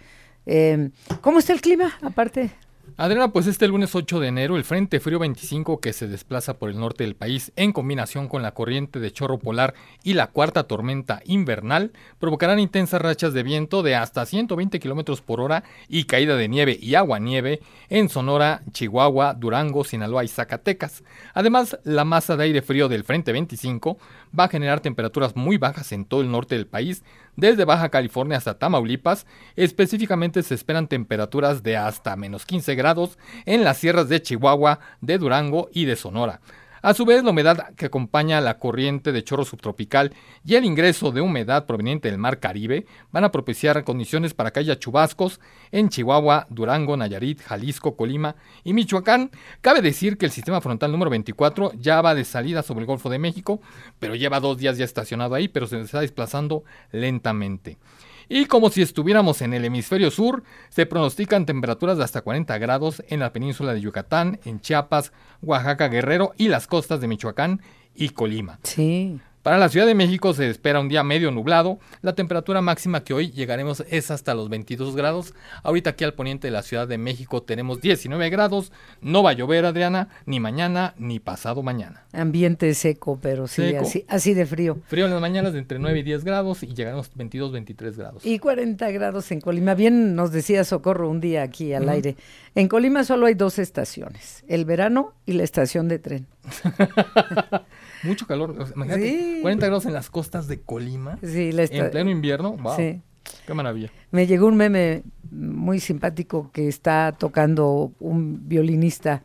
[0.46, 0.90] Eh,
[1.22, 2.50] ¿Cómo está el clima, aparte?
[2.96, 6.70] Adriana, pues este lunes 8 de enero, el Frente Frío 25 que se desplaza por
[6.70, 10.68] el norte del país en combinación con la corriente de chorro polar y la cuarta
[10.68, 16.36] tormenta invernal provocarán intensas rachas de viento de hasta 120 kilómetros por hora y caída
[16.36, 21.02] de nieve y agua nieve en Sonora, Chihuahua, Durango, Sinaloa y Zacatecas.
[21.34, 23.98] Además, la masa de aire frío del Frente 25
[24.38, 27.02] va a generar temperaturas muy bajas en todo el norte del país,
[27.36, 29.26] desde Baja California hasta Tamaulipas.
[29.56, 35.18] Específicamente se esperan temperaturas de hasta menos 15 grados en las sierras de Chihuahua, de
[35.18, 36.40] Durango y de Sonora.
[36.84, 40.12] A su vez, la humedad que acompaña la corriente de chorro subtropical
[40.44, 44.60] y el ingreso de humedad proveniente del mar Caribe van a propiciar condiciones para que
[44.60, 45.40] haya chubascos
[45.72, 49.30] en Chihuahua, Durango, Nayarit, Jalisco, Colima y Michoacán.
[49.62, 53.08] Cabe decir que el sistema frontal número 24 ya va de salida sobre el Golfo
[53.08, 53.62] de México,
[53.98, 57.78] pero lleva dos días ya estacionado ahí, pero se está desplazando lentamente.
[58.28, 63.02] Y como si estuviéramos en el hemisferio sur, se pronostican temperaturas de hasta 40 grados
[63.08, 67.60] en la península de Yucatán, en Chiapas, Oaxaca, Guerrero y las costas de Michoacán
[67.94, 68.58] y Colima.
[68.62, 69.20] Sí.
[69.44, 71.78] Para la Ciudad de México se espera un día medio nublado.
[72.00, 75.34] La temperatura máxima que hoy llegaremos es hasta los 22 grados.
[75.62, 78.72] Ahorita aquí al poniente de la Ciudad de México tenemos 19 grados.
[79.02, 82.06] No va a llover, Adriana, ni mañana ni pasado mañana.
[82.14, 84.78] Ambiente seco, pero sí, Así, así de frío.
[84.86, 88.24] Frío en las mañanas de entre 9 y 10 grados y llegaremos 22, 23 grados.
[88.24, 89.74] Y 40 grados en Colima.
[89.74, 92.16] Bien nos decía Socorro un día aquí al aire.
[92.54, 96.26] En Colima solo hay dos estaciones, el verano y la estación de tren.
[98.04, 98.54] Mucho calor.
[98.74, 101.18] Imagínate, 40 grados en las costas de Colima.
[101.22, 102.52] Sí, En pleno invierno.
[102.52, 102.76] Wow.
[102.76, 103.00] Sí.
[103.46, 103.90] Qué maravilla.
[104.10, 109.22] Me llegó un meme muy simpático que está tocando un violinista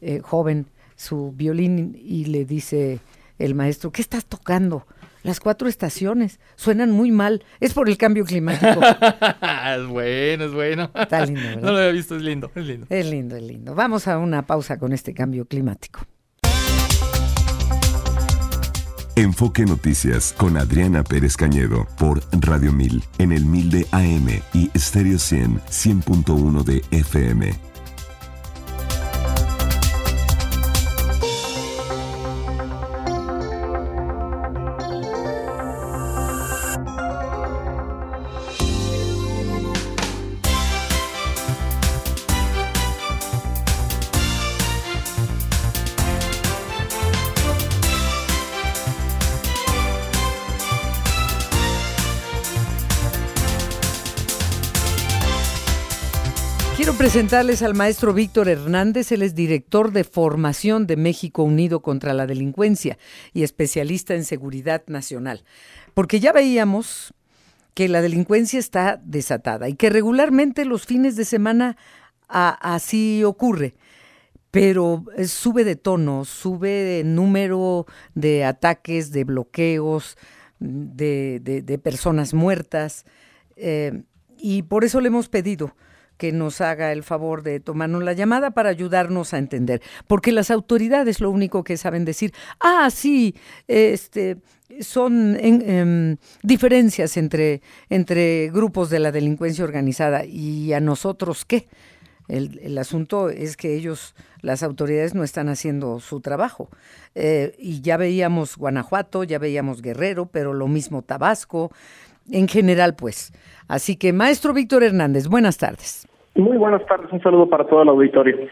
[0.00, 3.00] eh, joven su violín y le dice
[3.38, 4.86] el maestro, ¿qué estás tocando?
[5.22, 7.42] Las cuatro estaciones suenan muy mal.
[7.58, 8.80] Es por el cambio climático.
[9.76, 10.90] es bueno, es bueno.
[10.94, 11.62] Está lindo, ¿verdad?
[11.62, 12.86] No lo había visto, es lindo, es lindo.
[12.90, 13.74] Es lindo, es lindo.
[13.74, 16.00] Vamos a una pausa con este cambio climático.
[19.16, 24.70] Enfoque Noticias con Adriana Pérez Cañedo por Radio 1000 en el 1000 de AM y
[24.76, 27.73] Stereo 100 100.1 de FM.
[57.04, 62.26] Presentarles al maestro Víctor Hernández, él es director de formación de México Unido contra la
[62.26, 62.96] Delincuencia
[63.34, 65.44] y especialista en seguridad nacional.
[65.92, 67.12] Porque ya veíamos
[67.74, 71.76] que la delincuencia está desatada y que regularmente los fines de semana
[72.26, 73.74] así ocurre.
[74.50, 80.16] Pero eh, sube de tono, sube de número de ataques, de bloqueos,
[80.58, 83.04] de, personas muertas.
[83.56, 84.04] Eh,
[84.38, 85.74] y por eso le hemos pedido
[86.16, 89.82] que nos haga el favor de tomarnos la llamada para ayudarnos a entender.
[90.06, 93.34] Porque las autoridades lo único que saben decir, ah, sí,
[93.66, 94.38] este,
[94.80, 101.66] son em, diferencias entre, entre grupos de la delincuencia organizada y a nosotros qué.
[102.26, 106.70] El, asunto es que ellos, las autoridades, no están haciendo su trabajo.
[107.14, 111.70] Eh, y ya veíamos Guanajuato, ya veíamos Guerrero, pero lo mismo Tabasco,
[112.30, 113.32] en general, pues.
[113.68, 116.06] Así que, maestro Víctor Hernández, buenas tardes.
[116.34, 118.48] Muy buenas tardes, un saludo para todo el auditorio.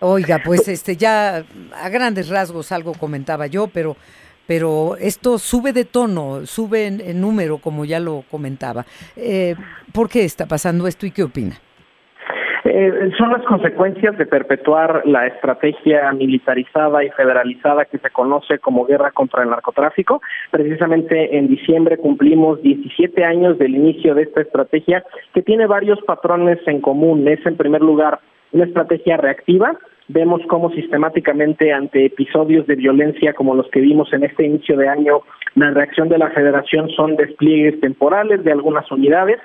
[0.00, 3.96] Oiga, pues este ya a grandes rasgos algo comentaba yo, pero
[4.46, 8.84] pero esto sube de tono, sube en, número, como ya lo comentaba.
[9.16, 9.54] Eh,
[9.92, 11.58] ¿Por qué está pasando esto y qué opina?
[12.66, 18.86] Eh, son las consecuencias de perpetuar la estrategia militarizada y federalizada que se conoce como
[18.86, 20.22] guerra contra el narcotráfico.
[20.50, 26.58] Precisamente en diciembre cumplimos 17 años del inicio de esta estrategia que tiene varios patrones
[26.66, 27.28] en común.
[27.28, 28.20] Es, en primer lugar,
[28.52, 29.76] una estrategia reactiva.
[30.08, 34.88] Vemos cómo sistemáticamente ante episodios de violencia como los que vimos en este inicio de
[34.88, 35.20] año,
[35.54, 39.38] la reacción de la federación son despliegues temporales de algunas unidades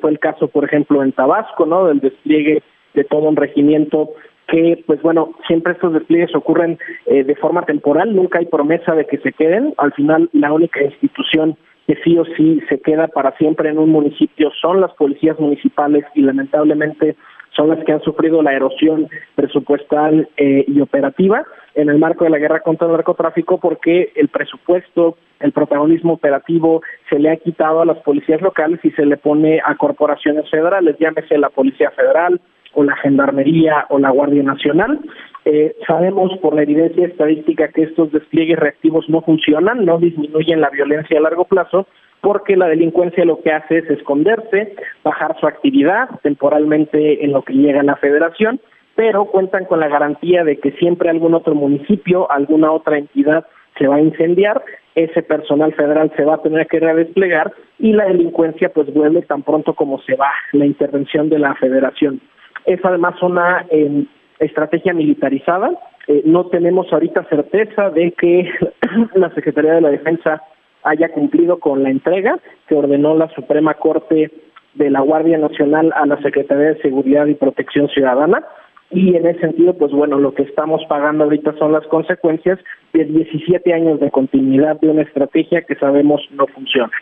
[0.00, 1.86] fue el caso, por ejemplo, en Tabasco, ¿no?
[1.86, 2.62] Del despliegue
[2.94, 4.10] de todo un regimiento
[4.48, 9.06] que, pues bueno, siempre estos despliegues ocurren eh, de forma temporal, nunca hay promesa de
[9.06, 9.74] que se queden.
[9.76, 13.90] Al final, la única institución que sí o sí se queda para siempre en un
[13.90, 17.16] municipio son las policías municipales y lamentablemente
[17.58, 21.44] son las que han sufrido la erosión presupuestal eh, y operativa
[21.74, 26.82] en el marco de la guerra contra el narcotráfico porque el presupuesto, el protagonismo operativo
[27.10, 30.96] se le ha quitado a las policías locales y se le pone a corporaciones federales,
[31.00, 32.40] llámese la Policía Federal,
[32.74, 35.00] o la Gendarmería o la Guardia Nacional.
[35.44, 40.70] Eh, sabemos por la evidencia estadística que estos despliegues reactivos no funcionan, no disminuyen la
[40.70, 41.86] violencia a largo plazo,
[42.20, 47.54] porque la delincuencia lo que hace es esconderse, bajar su actividad temporalmente en lo que
[47.54, 48.60] llega a la federación,
[48.94, 53.46] pero cuentan con la garantía de que siempre algún otro municipio, alguna otra entidad
[53.78, 54.62] se va a incendiar,
[54.94, 59.42] ese personal federal se va a tener que redesplegar y la delincuencia pues vuelve tan
[59.42, 62.20] pronto como se va la intervención de la federación.
[62.66, 64.06] Es además una em,
[64.40, 65.70] estrategia militarizada.
[66.08, 68.50] Eh, no tenemos ahorita certeza de que
[69.14, 70.42] la Secretaría de la Defensa
[70.88, 74.30] haya cumplido con la entrega que ordenó la Suprema Corte
[74.74, 78.44] de la Guardia Nacional a la Secretaría de Seguridad y Protección Ciudadana.
[78.90, 82.58] Y en ese sentido, pues bueno, lo que estamos pagando ahorita son las consecuencias
[82.94, 86.92] de 17 años de continuidad de una estrategia que sabemos no funciona.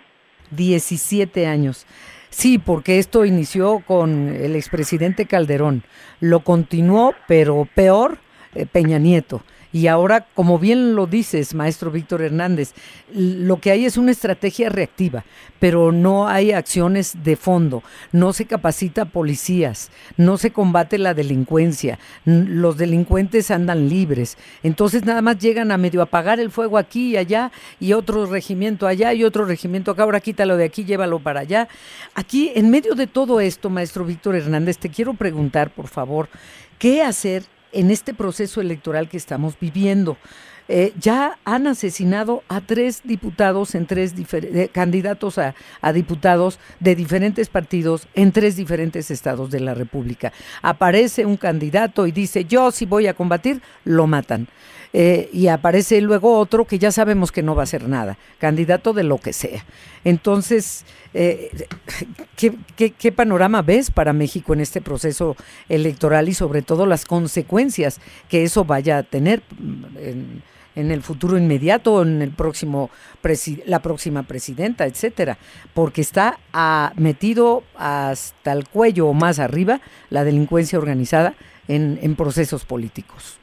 [0.51, 1.87] 17 años.
[2.31, 5.85] Sí, porque esto inició con el expresidente Calderón,
[6.21, 8.19] lo continuó, pero peor,
[8.55, 9.43] eh, Peña Nieto.
[9.73, 12.73] Y ahora, como bien lo dices, maestro Víctor Hernández,
[13.13, 15.25] lo que hay es una estrategia reactiva,
[15.59, 21.99] pero no hay acciones de fondo, no se capacita policías, no se combate la delincuencia,
[22.25, 27.17] los delincuentes andan libres, entonces nada más llegan a medio apagar el fuego aquí y
[27.17, 31.41] allá y otro regimiento allá y otro regimiento acá, ahora quítalo de aquí, llévalo para
[31.41, 31.69] allá.
[32.15, 36.29] Aquí, en medio de todo esto, maestro Víctor Hernández, te quiero preguntar, por favor,
[36.79, 40.17] ¿qué hacer en este proceso electoral que estamos viviendo.
[40.69, 45.55] Eh, ya han asesinado a tres diputados en tres eh, candidatos a,
[45.93, 50.33] diputados de diferentes partidos en tres diferentes estados de la República.
[50.63, 54.49] Aparece un candidato y dice yo si voy a combatir, lo matan.
[54.99, 58.95] Eh, y aparece luego otro que ya sabemos que no va a hacer nada, candidato
[58.95, 59.63] de lo que sea.
[60.05, 60.87] Entonces,
[62.35, 65.37] ¿qué, panorama ves para México en este proceso
[65.69, 69.43] electoral y sobre todo las consecuencias que eso vaya a tener?
[70.75, 72.89] En, el futuro inmediato, en el próximo
[73.67, 75.37] la próxima presidenta, etcétera,
[75.75, 76.39] porque está
[76.97, 81.35] metido hasta el cuello o más arriba la delincuencia organizada
[81.69, 83.41] en procesos políticos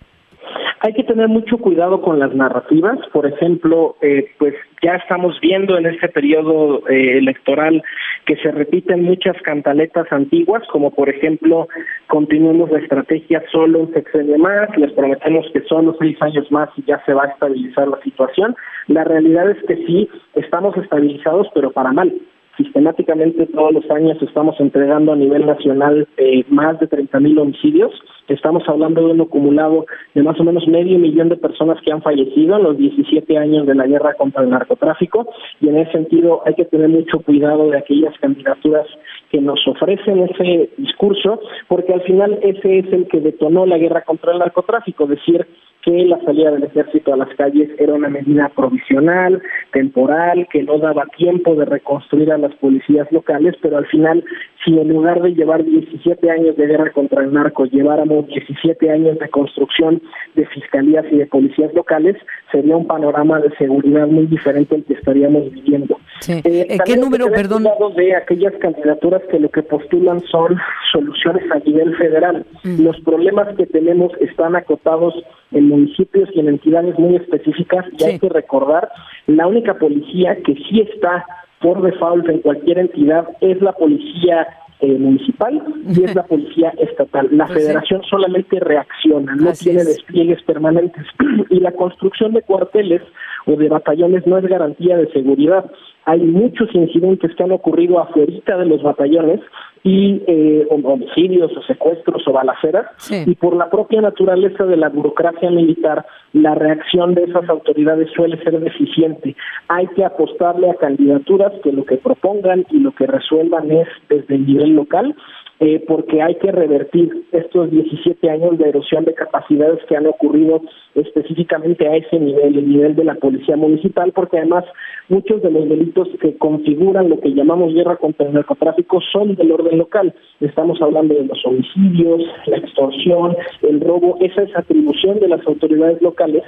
[0.84, 3.00] hay que tener mucho cuidado con las narrativas.
[3.13, 7.82] Por ejemplo, eh, pues ya estamos viendo en este periodo eh, electoral
[8.26, 11.69] que se repiten muchas cantaletas antiguas, como por ejemplo,
[12.08, 16.84] continuemos la estrategia solo un sexenio más, les prometemos que solo seis años más y
[16.84, 18.54] ya se va a estabilizar la situación.
[18.88, 22.13] La realidad es que sí, estamos estabilizados, pero para mal
[22.58, 27.91] sistemáticamente todos los años estamos entregando a nivel nacional eh, más de 30 mil homicidios.
[28.28, 32.02] Estamos hablando de un acumulado de más o menos medio millón de personas que han
[32.02, 35.28] fallecido en los 17 años de la guerra contra el narcotráfico
[35.60, 38.88] y en ese sentido hay que tener mucho cuidado de aquellas candidaturas
[39.30, 44.04] que nos ofrecen ese discurso porque al final ese es el que detonó la guerra
[44.04, 45.46] contra el narcotráfico, decir
[45.84, 49.41] que la salida del ejército a las calles era una medida provisional,
[49.72, 54.24] temporal, que no daba tiempo de reconstruir a las policías locales, pero al final,
[54.63, 59.19] si en lugar de llevar 17 años de guerra contra el narco, lleváramos 17 años
[59.19, 60.02] de construcción
[60.36, 62.15] de fiscalías y de policías locales,
[62.52, 65.98] sería un panorama de seguridad muy diferente al que estaríamos viviendo.
[66.19, 66.41] Sí.
[66.46, 67.63] Eh, ¿Qué número, perdón?
[67.98, 70.58] de aquellas candidaturas que lo que postulan son
[70.93, 72.46] soluciones a nivel federal.
[72.63, 72.84] Mm.
[72.84, 75.13] Los problemas que tenemos están acotados
[75.54, 78.89] en municipios y en entidades muy específicas y hay que recordar,
[79.28, 81.26] la única policía que sí está
[81.62, 84.48] por default en cualquier entidad es la policía
[84.82, 87.30] eh, municipal y es la policía estatal.
[87.32, 91.06] La pues federación solamente reacciona, no tiene despliegues permanentes.
[91.50, 93.02] Y la construcción de cuarteles
[93.46, 95.72] o de batallones no es garantía de seguridad.
[96.06, 99.39] Hay muchos incidentes que han ocurrido afuera de los batallones
[99.84, 102.86] y eh, homicidios o secuestros o balaceras
[103.26, 108.42] y por la propia naturaleza de la burocracia militar la reacción de esas autoridades suele
[108.44, 109.36] ser deficiente.
[109.68, 114.36] Hay que apostarle a candidaturas que lo que propongan y lo que resuelvan es desde
[114.36, 115.16] el nivel local
[115.65, 120.62] eh, porque hay que revertir estos 17 años de erosión de capacidades que han ocurrido
[120.93, 124.65] específicamente a ese nivel, el nivel de la policía municipal, porque además
[125.08, 129.54] muchos de los delitos que configuran lo que llamamos guerra contra el narcotráfico son del
[129.54, 130.13] orden local.
[130.41, 136.02] Estamos hablando de los homicidios, la extorsión, el robo, esa es atribución de las autoridades
[136.02, 136.43] locales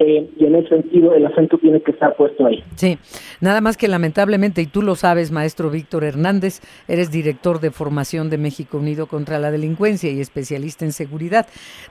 [0.00, 2.64] eh, y en ese sentido el acento tiene que estar puesto ahí.
[2.74, 2.98] Sí,
[3.40, 8.28] nada más que lamentablemente, y tú lo sabes, maestro Víctor Hernández, eres director de formación
[8.28, 11.46] de México Unido contra la Delincuencia y especialista en seguridad.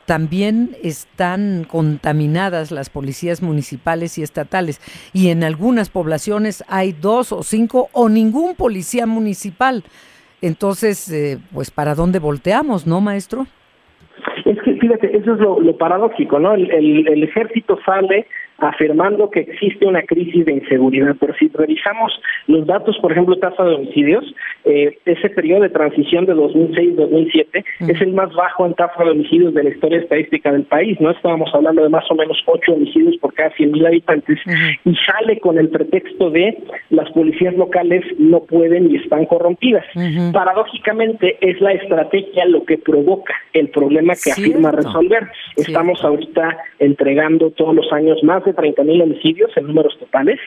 [0.05, 4.81] También están contaminadas las policías municipales y estatales
[5.13, 9.83] y en algunas poblaciones hay dos o cinco o ningún policía municipal.
[10.41, 13.47] Entonces, eh, pues, ¿para dónde volteamos, no, maestro?
[14.65, 16.55] Que, fíjate, eso es lo, paradójico, ¿no?
[16.55, 16.71] El,
[17.07, 18.25] el, ejército sale
[18.57, 22.11] afirmando que existe una crisis de inseguridad, pero si revisamos
[22.47, 24.23] los datos, por ejemplo, tasa de homicidios,
[24.63, 29.53] eh, ese periodo de transición de 2006-2007 es el más bajo en tasa de homicidios
[29.53, 31.11] de la historia estadística del país, ¿no?
[31.11, 34.39] Estábamos hablando de más o menos 8 homicidios por cada 100.000 habitantes
[34.85, 36.57] y sale con el pretexto de
[36.89, 39.85] las policías locales no pueden y están corrompidas.
[40.33, 45.27] Paradójicamente es la estrategia lo que provoca el problema que afirma resolver.
[45.55, 50.39] Estamos ahorita entregando todos los años más de 30.000 homicidios en números totales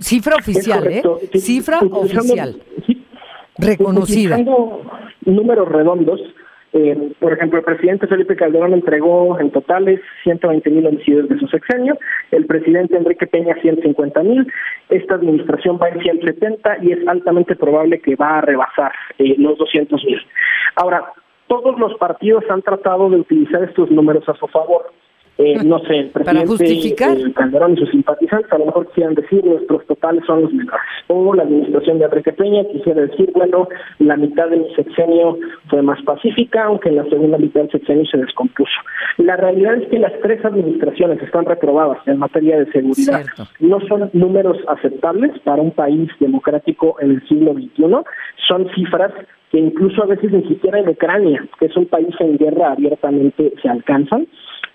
[0.00, 1.02] Cifra oficial, ¿eh?
[1.34, 2.56] Cifra oficial.
[3.58, 4.38] Reconocida.
[5.24, 6.20] números redondos,
[6.72, 11.46] eh, por ejemplo, el presidente Felipe Calderón entregó en totales 120 mil homicidios de su
[11.48, 11.98] sexenio,
[12.30, 14.46] el presidente Enrique Peña 150 mil,
[14.90, 19.56] esta administración va en 170 y es altamente probable que va a rebasar eh, los
[19.56, 20.20] 200 mil.
[20.76, 21.12] Ahora,
[21.46, 24.92] todos los partidos han tratado de utilizar estos números a su favor.
[25.38, 29.86] Eh, no sé, el presidente Calderón y sus simpatizantes a lo mejor quisieran decir nuestros
[29.86, 30.80] totales son los menores.
[31.06, 33.68] O la administración de Enrique Peña quisiera decir, bueno,
[34.00, 38.04] la mitad de mi sexenio fue más pacífica, aunque en la segunda mitad del sexenio
[38.06, 38.80] se descompuso.
[39.18, 43.24] La realidad es que las tres administraciones están reprobadas en materia de seguridad.
[43.60, 47.84] No son números aceptables para un país democrático en el siglo XXI,
[48.48, 49.12] son cifras
[49.50, 53.52] que incluso a veces ni siquiera en Ucrania, que es un país en guerra abiertamente,
[53.62, 54.26] se alcanzan.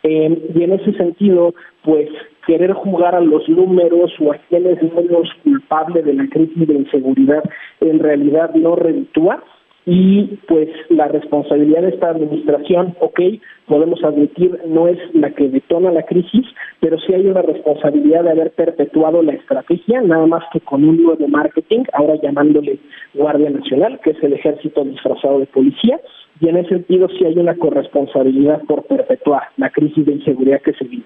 [0.03, 2.09] Eh, y en ese sentido, pues
[2.45, 6.73] querer jugar a los números o a quién es menos culpable de la crisis de
[6.73, 7.43] inseguridad
[7.79, 9.43] en realidad no reditúa
[9.85, 13.19] y pues la responsabilidad de esta administración, ok,
[13.67, 16.45] podemos admitir, no es la que detona la crisis,
[16.79, 21.03] pero sí hay una responsabilidad de haber perpetuado la estrategia, nada más que con un
[21.03, 22.79] nuevo marketing, ahora llamándole
[23.13, 25.99] Guardia Nacional, que es el ejército disfrazado de policía,
[26.39, 30.73] y en ese sentido sí hay una corresponsabilidad por perpetuar la crisis de inseguridad que
[30.73, 31.05] se vive.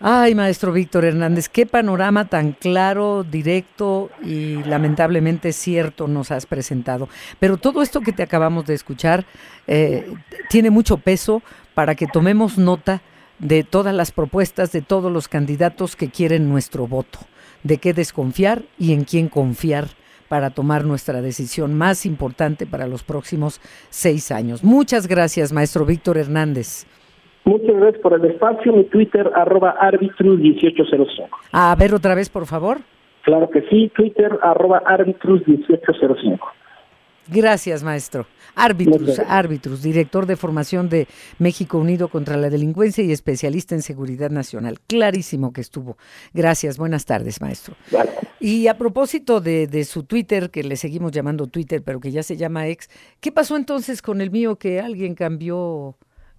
[0.00, 7.08] Ay, maestro Víctor Hernández, qué panorama tan claro, directo y lamentablemente cierto nos has presentado.
[7.40, 9.26] Pero todo esto que te acabamos de escuchar
[9.66, 10.06] eh,
[10.48, 11.42] tiene mucho peso
[11.74, 13.02] para que tomemos nota
[13.40, 17.18] de todas las propuestas de todos los candidatos que quieren nuestro voto,
[17.64, 19.88] de qué desconfiar y en quién confiar
[20.28, 24.62] para tomar nuestra decisión más importante para los próximos seis años.
[24.62, 26.86] Muchas gracias, maestro Víctor Hernández.
[27.48, 28.74] Muchas gracias por el espacio.
[28.74, 31.28] Mi Twitter, arroba arbitrus1805.
[31.52, 32.80] A ver otra vez, por favor.
[33.22, 36.38] Claro que sí, Twitter, arroba arbitrus1805.
[37.28, 38.26] Gracias, maestro.
[38.54, 41.06] Arbitrus, Arbitrus, director de formación de
[41.38, 44.78] México Unido contra la Delincuencia y especialista en seguridad nacional.
[44.86, 45.96] Clarísimo que estuvo.
[46.34, 47.76] Gracias, buenas tardes, maestro.
[48.40, 52.22] Y a propósito de, de, su Twitter, que le seguimos llamando Twitter, pero que ya
[52.22, 52.90] se llama ex,
[53.20, 55.96] ¿qué pasó entonces con el mío que alguien cambió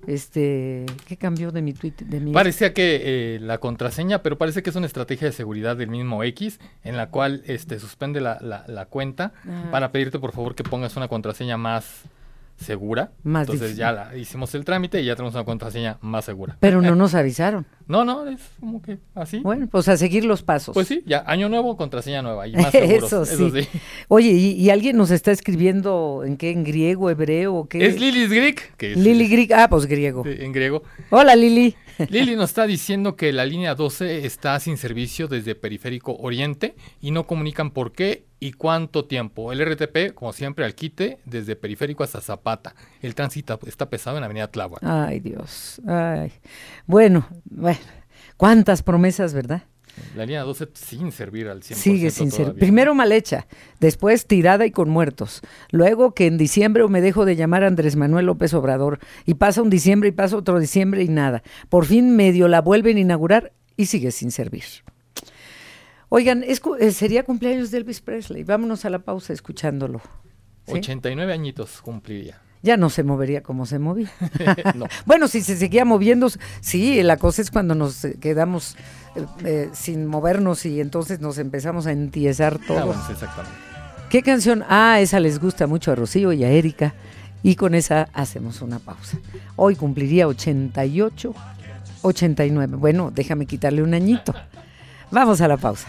[0.08, 1.93] este, ¿qué cambió de mi tweet?
[2.06, 2.32] De mi...
[2.32, 3.02] Parecía que
[3.36, 6.97] eh, la contraseña, pero parece que es una estrategia de seguridad del mismo X, en
[6.97, 9.70] la cual este, suspende la, la, la cuenta ah.
[9.72, 12.04] para pedirte por favor que pongas una contraseña más
[12.60, 13.12] segura.
[13.24, 16.57] Entonces ya la, hicimos el trámite y ya tenemos una contraseña más segura.
[16.60, 17.66] Pero no nos avisaron.
[17.88, 19.39] no, no, es como que así.
[19.39, 20.74] Bueno, pues a seguir los pasos.
[20.74, 23.12] Pues sí, ya año nuevo, contraseña nueva y más seguros.
[23.12, 23.68] eso, sí.
[24.07, 26.51] Oye, ¿y, alguien nos está escribiendo en qué?
[26.51, 27.86] ¿En griego, hebreo o qué?
[27.86, 28.76] Es Lilis Greek.
[28.76, 30.24] Que Lili Greek, ah, pues griego.
[30.26, 30.84] en griego.
[31.10, 31.76] Hola, Lili.
[32.10, 37.12] Lili nos está diciendo que la línea 12 está sin servicio desde Periférico Oriente y
[37.12, 39.51] no comunican por qué ¿Y cuánto tiempo?
[39.51, 42.73] El RTP, como siempre, al quite, desde Periférico hasta Zapata.
[43.01, 44.81] El tránsito está pesado en Avenida Tláhuac.
[44.83, 45.81] Ay, Dios.
[45.85, 46.31] Ay.
[46.85, 47.79] Bueno, bueno.
[48.37, 49.63] ¿Cuántas promesas, verdad?
[50.15, 51.73] La línea 12 sin servir al 100%.
[51.73, 52.55] Sigue sin servir.
[52.55, 53.47] Primero mal hecha,
[53.81, 55.41] después tirada y con muertos.
[55.71, 59.69] Luego que en diciembre me dejo de llamar Andrés Manuel López Obrador y pasa un
[59.69, 61.43] diciembre y pasa otro diciembre y nada.
[61.67, 64.63] Por fin medio la vuelven a inaugurar y sigue sin servir.
[66.10, 68.43] Oigan, es, eh, sería cumpleaños de Elvis Presley.
[68.43, 70.01] Vámonos a la pausa escuchándolo.
[70.68, 72.41] 89 añitos cumpliría.
[72.62, 74.12] Ya no se movería como se movía.
[75.05, 76.30] bueno, si se seguía moviendo,
[76.62, 78.76] sí, la cosa es cuando nos quedamos
[79.16, 83.10] eh, eh, sin movernos y entonces nos empezamos a entiesar ah, todos.
[83.10, 83.57] exactamente.
[84.10, 84.64] ¿Qué canción?
[84.68, 86.95] Ah, esa les gusta mucho a Rocío y a Erika.
[87.43, 89.18] Y con esa hacemos una pausa.
[89.55, 91.34] Hoy cumpliría 88,
[92.01, 92.76] 89.
[92.76, 94.34] Bueno, déjame quitarle un añito.
[95.12, 95.88] Vamos a la pausa.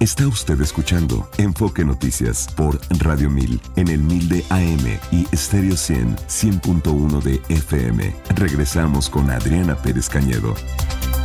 [0.00, 5.76] Está usted escuchando Enfoque Noticias por Radio 1000 en el 1000 de AM y Stereo
[5.76, 8.14] 100 100.1 de FM.
[8.36, 10.54] Regresamos con Adriana Pérez Cañedo.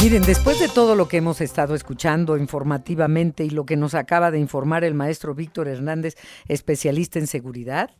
[0.01, 4.32] Miren, después de todo lo que hemos estado escuchando informativamente y lo que nos acaba
[4.32, 6.15] de informar el maestro Víctor Hernández,
[6.47, 7.91] especialista en seguridad,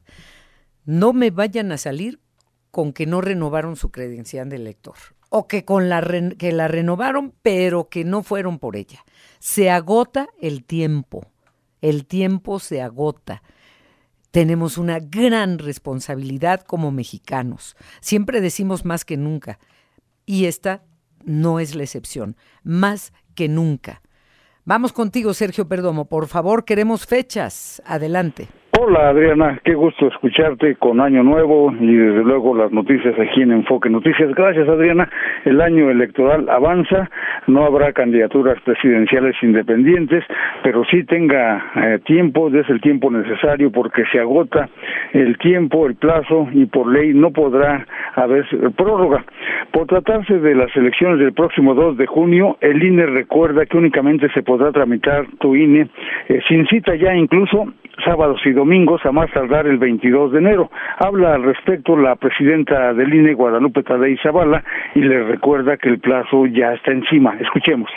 [0.86, 2.20] no me vayan a salir
[2.72, 4.96] con que no renovaron su credencial de lector
[5.30, 6.02] o que, con la
[6.40, 9.06] que la renovaron pero que no fueron por ella.
[9.44, 11.28] Se agota el tiempo,
[11.82, 13.44] el tiempo se agota.
[14.32, 17.76] Tenemos una gran responsabilidad como mexicanos.
[18.00, 19.60] Siempre decimos más que nunca.
[20.26, 20.86] Y esta
[21.26, 22.38] no es la excepción.
[22.64, 24.02] Más que nunca.
[24.64, 26.06] Vamos contigo, Sergio Perdomo.
[26.06, 27.82] Por favor, queremos fechas.
[27.86, 28.48] Adelante.
[28.76, 33.52] Hola Adriana, qué gusto escucharte con Año Nuevo y desde luego las noticias aquí en
[33.52, 34.34] Enfoque Noticias.
[34.34, 35.08] Gracias Adriana,
[35.46, 37.08] el año electoral avanza,
[37.46, 40.24] no habrá candidaturas presidenciales independientes,
[40.64, 44.68] pero sí tenga eh, tiempo, desde el tiempo necesario porque se agota
[45.12, 48.44] el tiempo, el plazo y por ley no podrá haber
[48.76, 49.24] prórroga.
[49.72, 54.30] Por tratarse de las elecciones del próximo 2 de junio, el INE recuerda que únicamente
[54.34, 55.90] se podrá tramitar tu INE
[56.28, 57.72] eh, sin cita ya incluso
[58.04, 58.63] sábados y domingos
[59.06, 60.70] a más tardar el 22 de enero.
[60.98, 64.64] Habla al respecto la presidenta del INE, Guadalupe Tadei Zavala,
[64.96, 67.36] y le recuerda que el plazo ya está encima.
[67.40, 67.90] Escuchemos.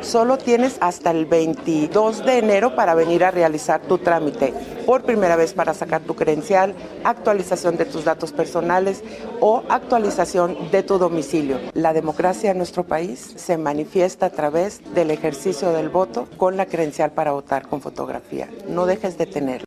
[0.00, 4.52] Solo tienes hasta el 22 de enero para venir a realizar tu trámite.
[4.86, 6.74] Por primera vez para sacar tu credencial,
[7.04, 9.04] actualización de tus datos personales
[9.40, 11.58] o actualización de tu domicilio.
[11.74, 16.66] La democracia en nuestro país se manifiesta a través del ejercicio del voto con la
[16.66, 18.48] credencial para votar con fotografía.
[18.68, 19.64] No dejes de tener.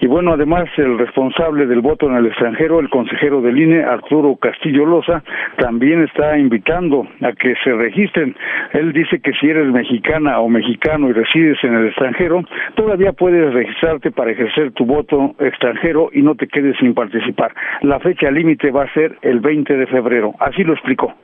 [0.00, 4.36] Y bueno, además el responsable del voto en el extranjero, el consejero del INE, Arturo
[4.36, 5.22] Castillo Loza,
[5.56, 8.36] también está invitando a que se registren.
[8.72, 12.42] Él dice que si eres mexicana o mexicano y resides en el extranjero,
[12.74, 17.54] todavía puedes registrarte para ejercer tu voto extranjero y no te quedes sin participar.
[17.82, 20.34] La fecha límite va a ser el 20 de febrero.
[20.40, 21.14] Así lo explicó.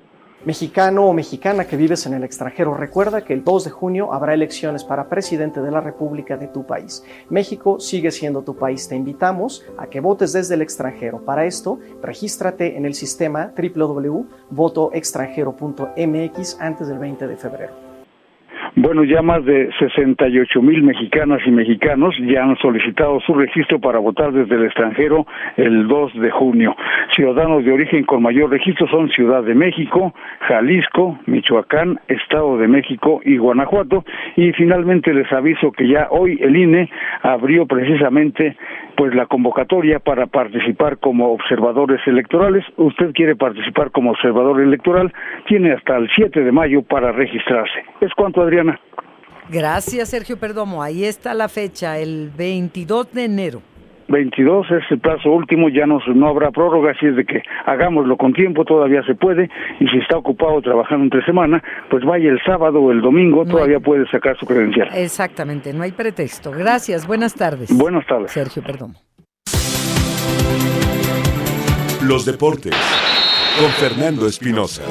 [0.44, 4.34] Mexicano o mexicana que vives en el extranjero, recuerda que el 2 de junio habrá
[4.34, 7.04] elecciones para presidente de la República de tu país.
[7.30, 8.88] México sigue siendo tu país.
[8.88, 11.24] Te invitamos a que votes desde el extranjero.
[11.24, 17.91] Para esto, regístrate en el sistema www.votoextranjero.mx antes del 20 de febrero.
[18.74, 23.98] Bueno, ya más de 68 mil mexicanas y mexicanos ya han solicitado su registro para
[23.98, 25.26] votar desde el extranjero
[25.58, 26.74] el 2 de junio.
[27.14, 30.14] Ciudadanos de origen con mayor registro son Ciudad de México,
[30.48, 34.06] Jalisco, Michoacán, Estado de México y Guanajuato.
[34.36, 36.88] Y finalmente les aviso que ya hoy el INE
[37.20, 38.56] abrió precisamente
[38.96, 42.64] pues la convocatoria para participar como observadores electorales.
[42.76, 45.12] Usted quiere participar como observador electoral,
[45.48, 47.84] tiene hasta el 7 de mayo para registrarse.
[48.00, 48.78] Es cuanto, Adriana.
[49.48, 50.82] Gracias, Sergio Perdomo.
[50.82, 53.62] Ahí está la fecha, el 22 de enero.
[54.08, 58.16] 22 es el plazo último, ya no, no habrá prórroga, así es de que hagámoslo
[58.16, 59.50] con tiempo, todavía se puede,
[59.80, 63.80] y si está ocupado trabajando entre semana, pues vaya el sábado o el domingo, todavía
[63.80, 64.88] puede sacar su credencial.
[64.94, 66.50] Exactamente, no hay pretexto.
[66.50, 67.76] Gracias, buenas tardes.
[67.76, 68.32] Buenas tardes.
[68.32, 68.94] Sergio Perdón.
[72.06, 72.74] Los deportes
[73.58, 74.82] con Fernando Espinosa.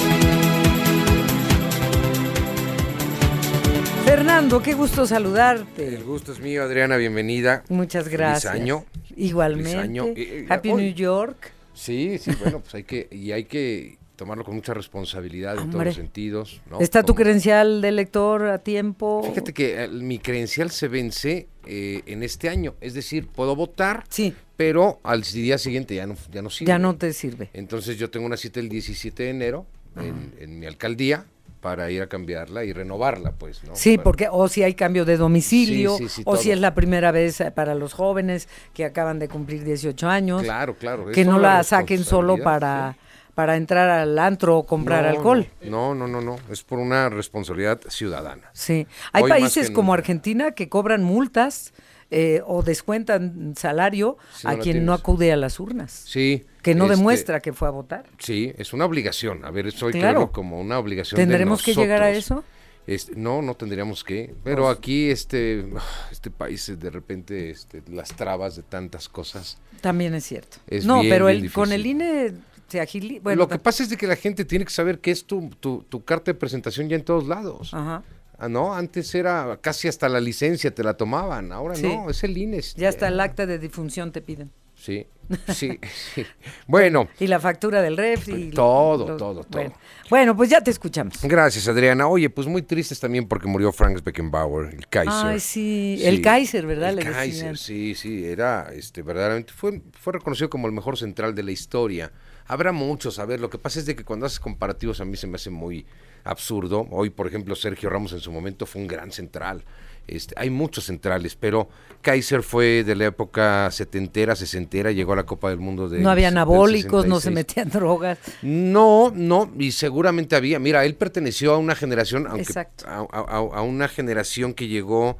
[4.22, 5.96] Fernando, qué gusto saludarte.
[5.96, 7.64] El gusto es mío, Adriana, bienvenida.
[7.70, 8.54] Muchas gracias.
[8.54, 8.86] Feliz año.
[9.18, 10.14] Igualmente.
[10.16, 11.52] Eh, Happy New York.
[11.74, 15.86] Sí, sí, bueno, pues hay que, y hay que tomarlo con mucha responsabilidad en todos
[15.86, 16.62] los sentidos.
[16.80, 19.24] ¿Está tu credencial de lector a tiempo?
[19.28, 24.04] Fíjate que eh, mi credencial se vence eh, en este año, es decir, puedo votar,
[24.08, 24.36] sí.
[24.56, 26.68] pero al día siguiente ya no, ya no sirve.
[26.68, 27.50] Ya no te sirve.
[27.54, 29.66] Entonces yo tengo una cita el 17 de enero
[29.96, 31.26] en, en mi alcaldía
[31.62, 33.76] para ir a cambiarla y renovarla, pues, ¿no?
[33.76, 35.96] Sí, porque o si hay cambio de domicilio,
[36.26, 40.10] o si es la primera vez eh, para los jóvenes que acaban de cumplir 18
[40.10, 40.42] años.
[40.42, 41.06] Claro, claro.
[41.12, 42.98] Que no la saquen solo para,
[43.36, 45.48] para entrar al antro o comprar alcohol.
[45.62, 48.50] No, no, no, no, es por una responsabilidad ciudadana.
[48.54, 51.74] Sí, hay países como Argentina que cobran multas
[52.10, 55.92] eh, o descuentan salario a quien no acude a las urnas.
[55.92, 56.46] Sí.
[56.62, 58.06] Que no este, demuestra que fue a votar.
[58.20, 59.44] Sí, es una obligación.
[59.46, 60.32] A ver, eso hay claro.
[60.32, 61.18] como una obligación.
[61.18, 62.44] ¿Tendremos que llegar a eso?
[62.88, 64.36] Este, no, no tendríamos que.
[64.44, 65.66] Pero pues aquí este,
[66.12, 69.58] este país de repente este, las trabas de tantas cosas.
[69.82, 70.58] También es cierto.
[70.84, 72.34] no, pero el, con el INE
[72.68, 73.22] se agiliza.
[73.24, 75.50] Bueno, Lo que pasa es de que la gente tiene que saber que es tu,
[75.60, 77.74] tu, tu carta de presentación ya en todos lados.
[77.74, 78.04] Ajá.
[78.42, 82.36] Ah, no, antes era casi hasta la licencia te la tomaban, ahora no, es el
[82.36, 82.60] INE.
[82.76, 84.50] Ya hasta el acta de difunción te piden.
[84.82, 85.06] Sí,
[85.54, 85.80] sí,
[86.16, 86.26] sí.
[86.66, 87.08] Bueno.
[87.20, 88.50] Y la factura del refri.
[88.50, 89.74] Todo, todo, todo.
[90.10, 90.36] Bueno.
[90.36, 91.22] pues ya te escuchamos.
[91.22, 92.08] Gracias, Adriana.
[92.08, 95.28] Oye, pues muy tristes también porque murió Frank Beckenbauer, el Kaiser.
[95.28, 96.98] Ay, sí, el Kaiser, ¿verdad?
[96.98, 101.44] El Kaiser, sí, sí, era, este, verdaderamente, fue, fue reconocido como el mejor central de
[101.44, 102.12] la historia.
[102.48, 105.16] Habrá muchos, a ver, lo que pasa es de que cuando haces comparativos a mí
[105.16, 105.86] se me hace muy
[106.24, 106.88] absurdo.
[106.90, 109.64] Hoy, por ejemplo, Sergio Ramos en su momento fue un gran central.
[110.08, 111.70] Este, hay muchos centrales, pero
[112.02, 116.00] Kaiser fue de la época setentera, sesentera, llegó a la Copa del Mundo de...
[116.00, 118.18] No había anabólicos, no se metían drogas.
[118.42, 120.60] No, no, y seguramente había.
[120.60, 122.54] Mira, él perteneció a una generación, aunque
[122.86, 125.18] a, una generación que llegó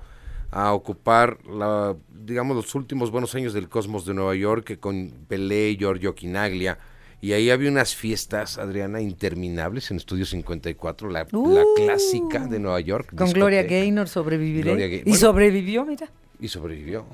[0.50, 5.78] a ocupar, la, digamos, los últimos buenos años del Cosmos de Nueva York, con Pelé,
[5.78, 6.78] Giorgio Quinaglia,
[7.22, 12.80] y ahí había unas fiestas, Adriana, interminables en Estudio 54, la, la clásica de Nueva
[12.80, 13.16] York.
[13.16, 15.04] Con Gloria Gaynor sobreviviré.
[15.06, 16.10] y sobrevivió, mira.
[16.40, 17.06] Y sobrevivió.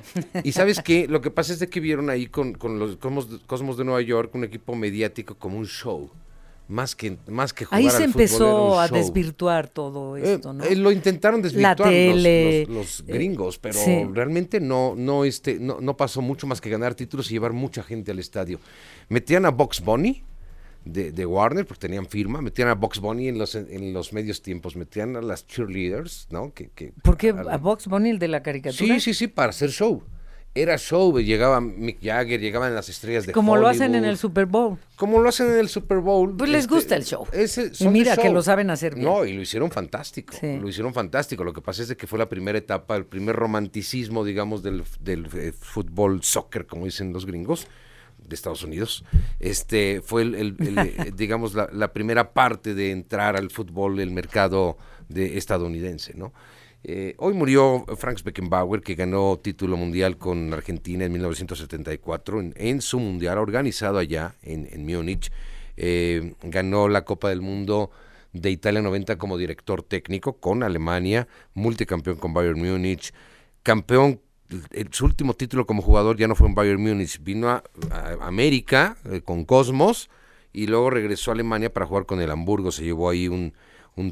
[0.43, 3.77] y sabes qué, lo que pasa es de que vieron ahí con, con los Cosmos,
[3.77, 6.09] de Nueva York un equipo mediático como un show
[6.67, 10.63] más que más que jugar Ahí se empezó a desvirtuar todo eh, esto, ¿no?
[10.63, 13.79] Eh, lo intentaron desvirtuar los, eh, gringos, pero
[14.13, 17.83] realmente no no este no, no pasó mucho más que ganar títulos y llevar mucha
[17.83, 18.59] gente al estadio.
[19.09, 20.23] Metían a Box Bunny
[20.91, 24.75] de, Warner, porque tenían firma, metían a Box Bunny en los, en los medios tiempos,
[24.75, 26.53] metían a las cheerleaders, ¿no?
[26.53, 28.95] Que, que, ¿Por qué a, Box Bunny, el de la caricatura?
[28.95, 30.03] Sí, sí, sí, para hacer show.
[30.55, 34.47] Era show, llegaba Mick Jagger, llegaban las estrellas de Como lo hacen en el Super
[34.47, 34.79] Bowl.
[34.95, 36.35] Como lo hacen en el Super Bowl.
[36.35, 37.27] Pues les este, gusta el show.
[37.79, 39.05] y mira que lo saben hacer bien.
[39.05, 40.33] No, y lo hicieron fantástico.
[40.41, 41.43] Lo hicieron fantástico.
[41.43, 44.83] Lo que pasa es de que fue la primera etapa, el primer romanticismo, digamos, del,
[44.99, 47.67] del eh, fútbol, soccer, como dicen los gringos
[48.27, 49.03] de Estados Unidos.
[49.39, 54.77] Este fue el, eh, digamos la, primera parte de entrar al fútbol, el mercado
[55.09, 56.33] de estadounidense, ¿no?
[56.83, 62.99] Eh, hoy murió Frank Beckenbauer, que ganó título mundial con Argentina en 1974 en, su
[62.99, 65.31] mundial organizado allá en, en Múnich.
[65.75, 67.91] Eh, ganó la Copa del Mundo
[68.33, 73.13] de Italia 90 como director técnico con Alemania, multicampeón con Bayern Múnich,
[73.63, 74.21] campeón
[74.91, 77.63] su último título como jugador ya no fue en Bayern Múnich, vino a,
[78.21, 80.09] América eh, con Cosmos
[80.53, 83.53] y luego regresó a Alemania para jugar con el Hamburgo, se llevó ahí un,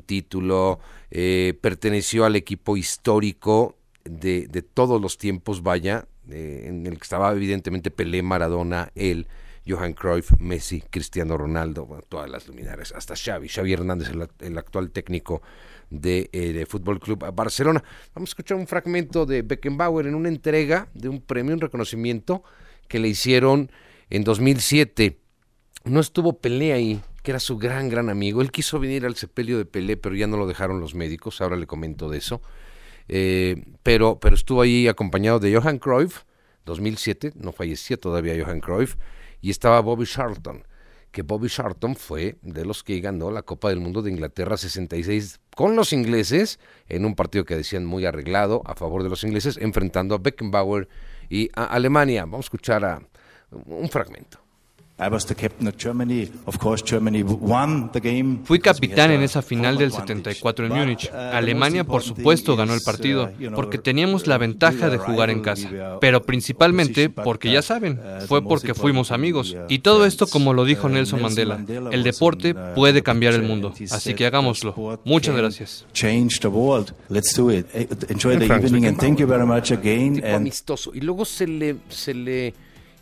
[0.05, 0.79] título,
[1.11, 7.91] eh, perteneció al equipo histórico de, todos los tiempos, vaya, en el que estaba evidentemente
[7.91, 9.27] Pelé, Maradona, él,
[9.67, 15.41] Johan Cruyff, Messi, Cristiano Ronaldo, todas las luminarias, hasta Xavi, Xavi Hernández, el actual técnico
[15.89, 17.83] de, eh, Fútbol Club Barcelona.
[18.13, 22.43] Vamos a escuchar un fragmento de Beckenbauer en una entrega de un premio, un reconocimiento
[22.87, 23.71] que le hicieron
[24.09, 25.19] en 2007.
[25.85, 28.41] No estuvo Pelé ahí, que era su gran, gran amigo.
[28.41, 31.41] Él quiso venir al sepelio de Pelé, pero ya no lo dejaron los médicos.
[31.41, 32.41] Ahora le comento de eso.
[33.09, 36.21] Eh, pero, pero estuvo ahí acompañado de Johan Cruyff,
[36.65, 38.95] 2007, no fallecía todavía Johan Cruyff,
[39.41, 40.63] y estaba Bobby Charlton
[41.11, 45.39] que Bobby Charlton fue de los que ganó la Copa del Mundo de Inglaterra 66
[45.55, 46.59] con los ingleses
[46.89, 50.89] en un partido que decían muy arreglado a favor de los ingleses, enfrentando a Beckenbauer
[51.29, 52.23] y a Alemania.
[52.23, 53.01] Vamos a escuchar a
[53.49, 54.44] un fragmento.
[58.45, 61.11] Fui capitán en esa final del 74 en Múnich.
[61.11, 65.41] Uh, Alemania, por supuesto, ganó el partido, uh, porque teníamos la ventaja de jugar en
[65.41, 65.69] casa.
[65.99, 69.57] Pero principalmente, porque ya saben, uh, fue porque fuimos amigos.
[69.67, 71.59] Y todo esto, como lo dijo Nelson Mandela,
[71.91, 73.73] el deporte puede cambiar el mundo.
[73.91, 75.01] Así que hagámoslo.
[75.03, 75.85] Muchas gracias.
[80.23, 80.91] amistoso.
[80.93, 82.53] Y luego se le, se le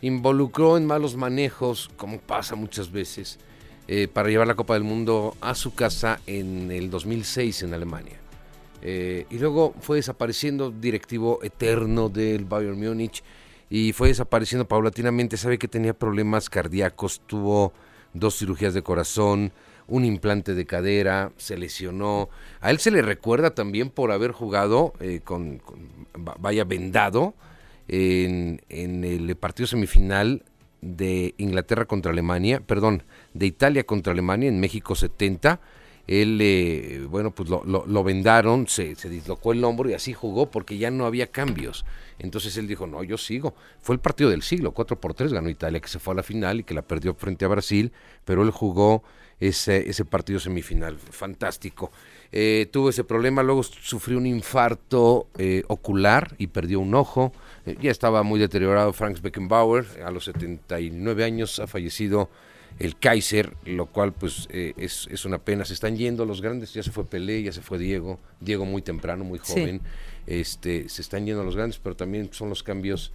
[0.04, 3.38] involucró en malos manejos, como pasa muchas veces,
[3.88, 8.18] eh, para llevar la Copa del Mundo a su casa en el 2006 en Alemania.
[8.82, 13.22] Eh, y luego fue desapareciendo directivo eterno del Bayern Múnich
[13.70, 15.38] y fue desapareciendo paulatinamente.
[15.38, 17.72] Sabe que tenía problemas cardíacos, tuvo
[18.12, 19.52] dos cirugías de corazón,
[19.86, 22.28] un implante de cadera, se lesionó.
[22.60, 25.62] A él se le recuerda también por haber jugado eh, con,
[26.38, 27.32] vaya vendado
[27.88, 30.44] en, el partido semifinal
[30.80, 35.60] de Inglaterra contra Alemania, perdón, de Italia contra Alemania en México 70
[36.06, 40.50] él, eh, bueno, pues lo, lo, vendaron, se, se, dislocó el hombro y así jugó
[40.50, 41.86] porque ya no había cambios.
[42.18, 43.54] Entonces él dijo, no, yo sigo.
[43.80, 46.22] Fue el partido del siglo, 4 por 3 ganó Italia, que se fue a la
[46.22, 47.90] final y que la perdió frente a Brasil,
[48.24, 49.02] pero él jugó
[49.40, 51.90] ese, ese partido semifinal, fantástico.
[52.32, 57.32] Eh, tuvo ese problema, luego sufrió un infarto eh, ocular y perdió un ojo.
[57.80, 62.30] Ya estaba muy deteriorado Frank Beckenbauer, a los 79 años ha fallecido
[62.78, 65.64] el Kaiser, lo cual pues eh, es, es, una pena.
[65.64, 68.82] Se están yendo los grandes, ya se fue Pelé, ya se fue Diego, Diego muy
[68.82, 69.80] temprano, muy joven.
[70.26, 73.12] Este, se están yendo los grandes, pero también son los cambios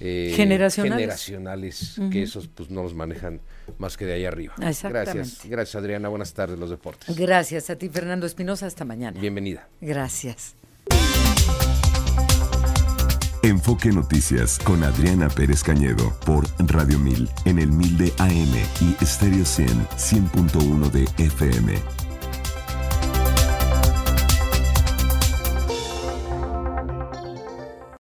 [0.00, 3.40] eh, generacionales, generacionales que esos pues no los manejan
[3.78, 4.54] más que de ahí arriba.
[4.58, 7.16] Gracias, gracias Adriana, buenas tardes los deportes.
[7.16, 9.18] Gracias a ti Fernando Espinosa, hasta mañana.
[9.18, 9.68] Bienvenida.
[9.80, 10.54] Gracias.
[13.46, 19.04] Enfoque Noticias con Adriana Pérez Cañedo por Radio 1000 en el 1000 de AM y
[19.04, 22.05] Stereo 100 100.1 de FM.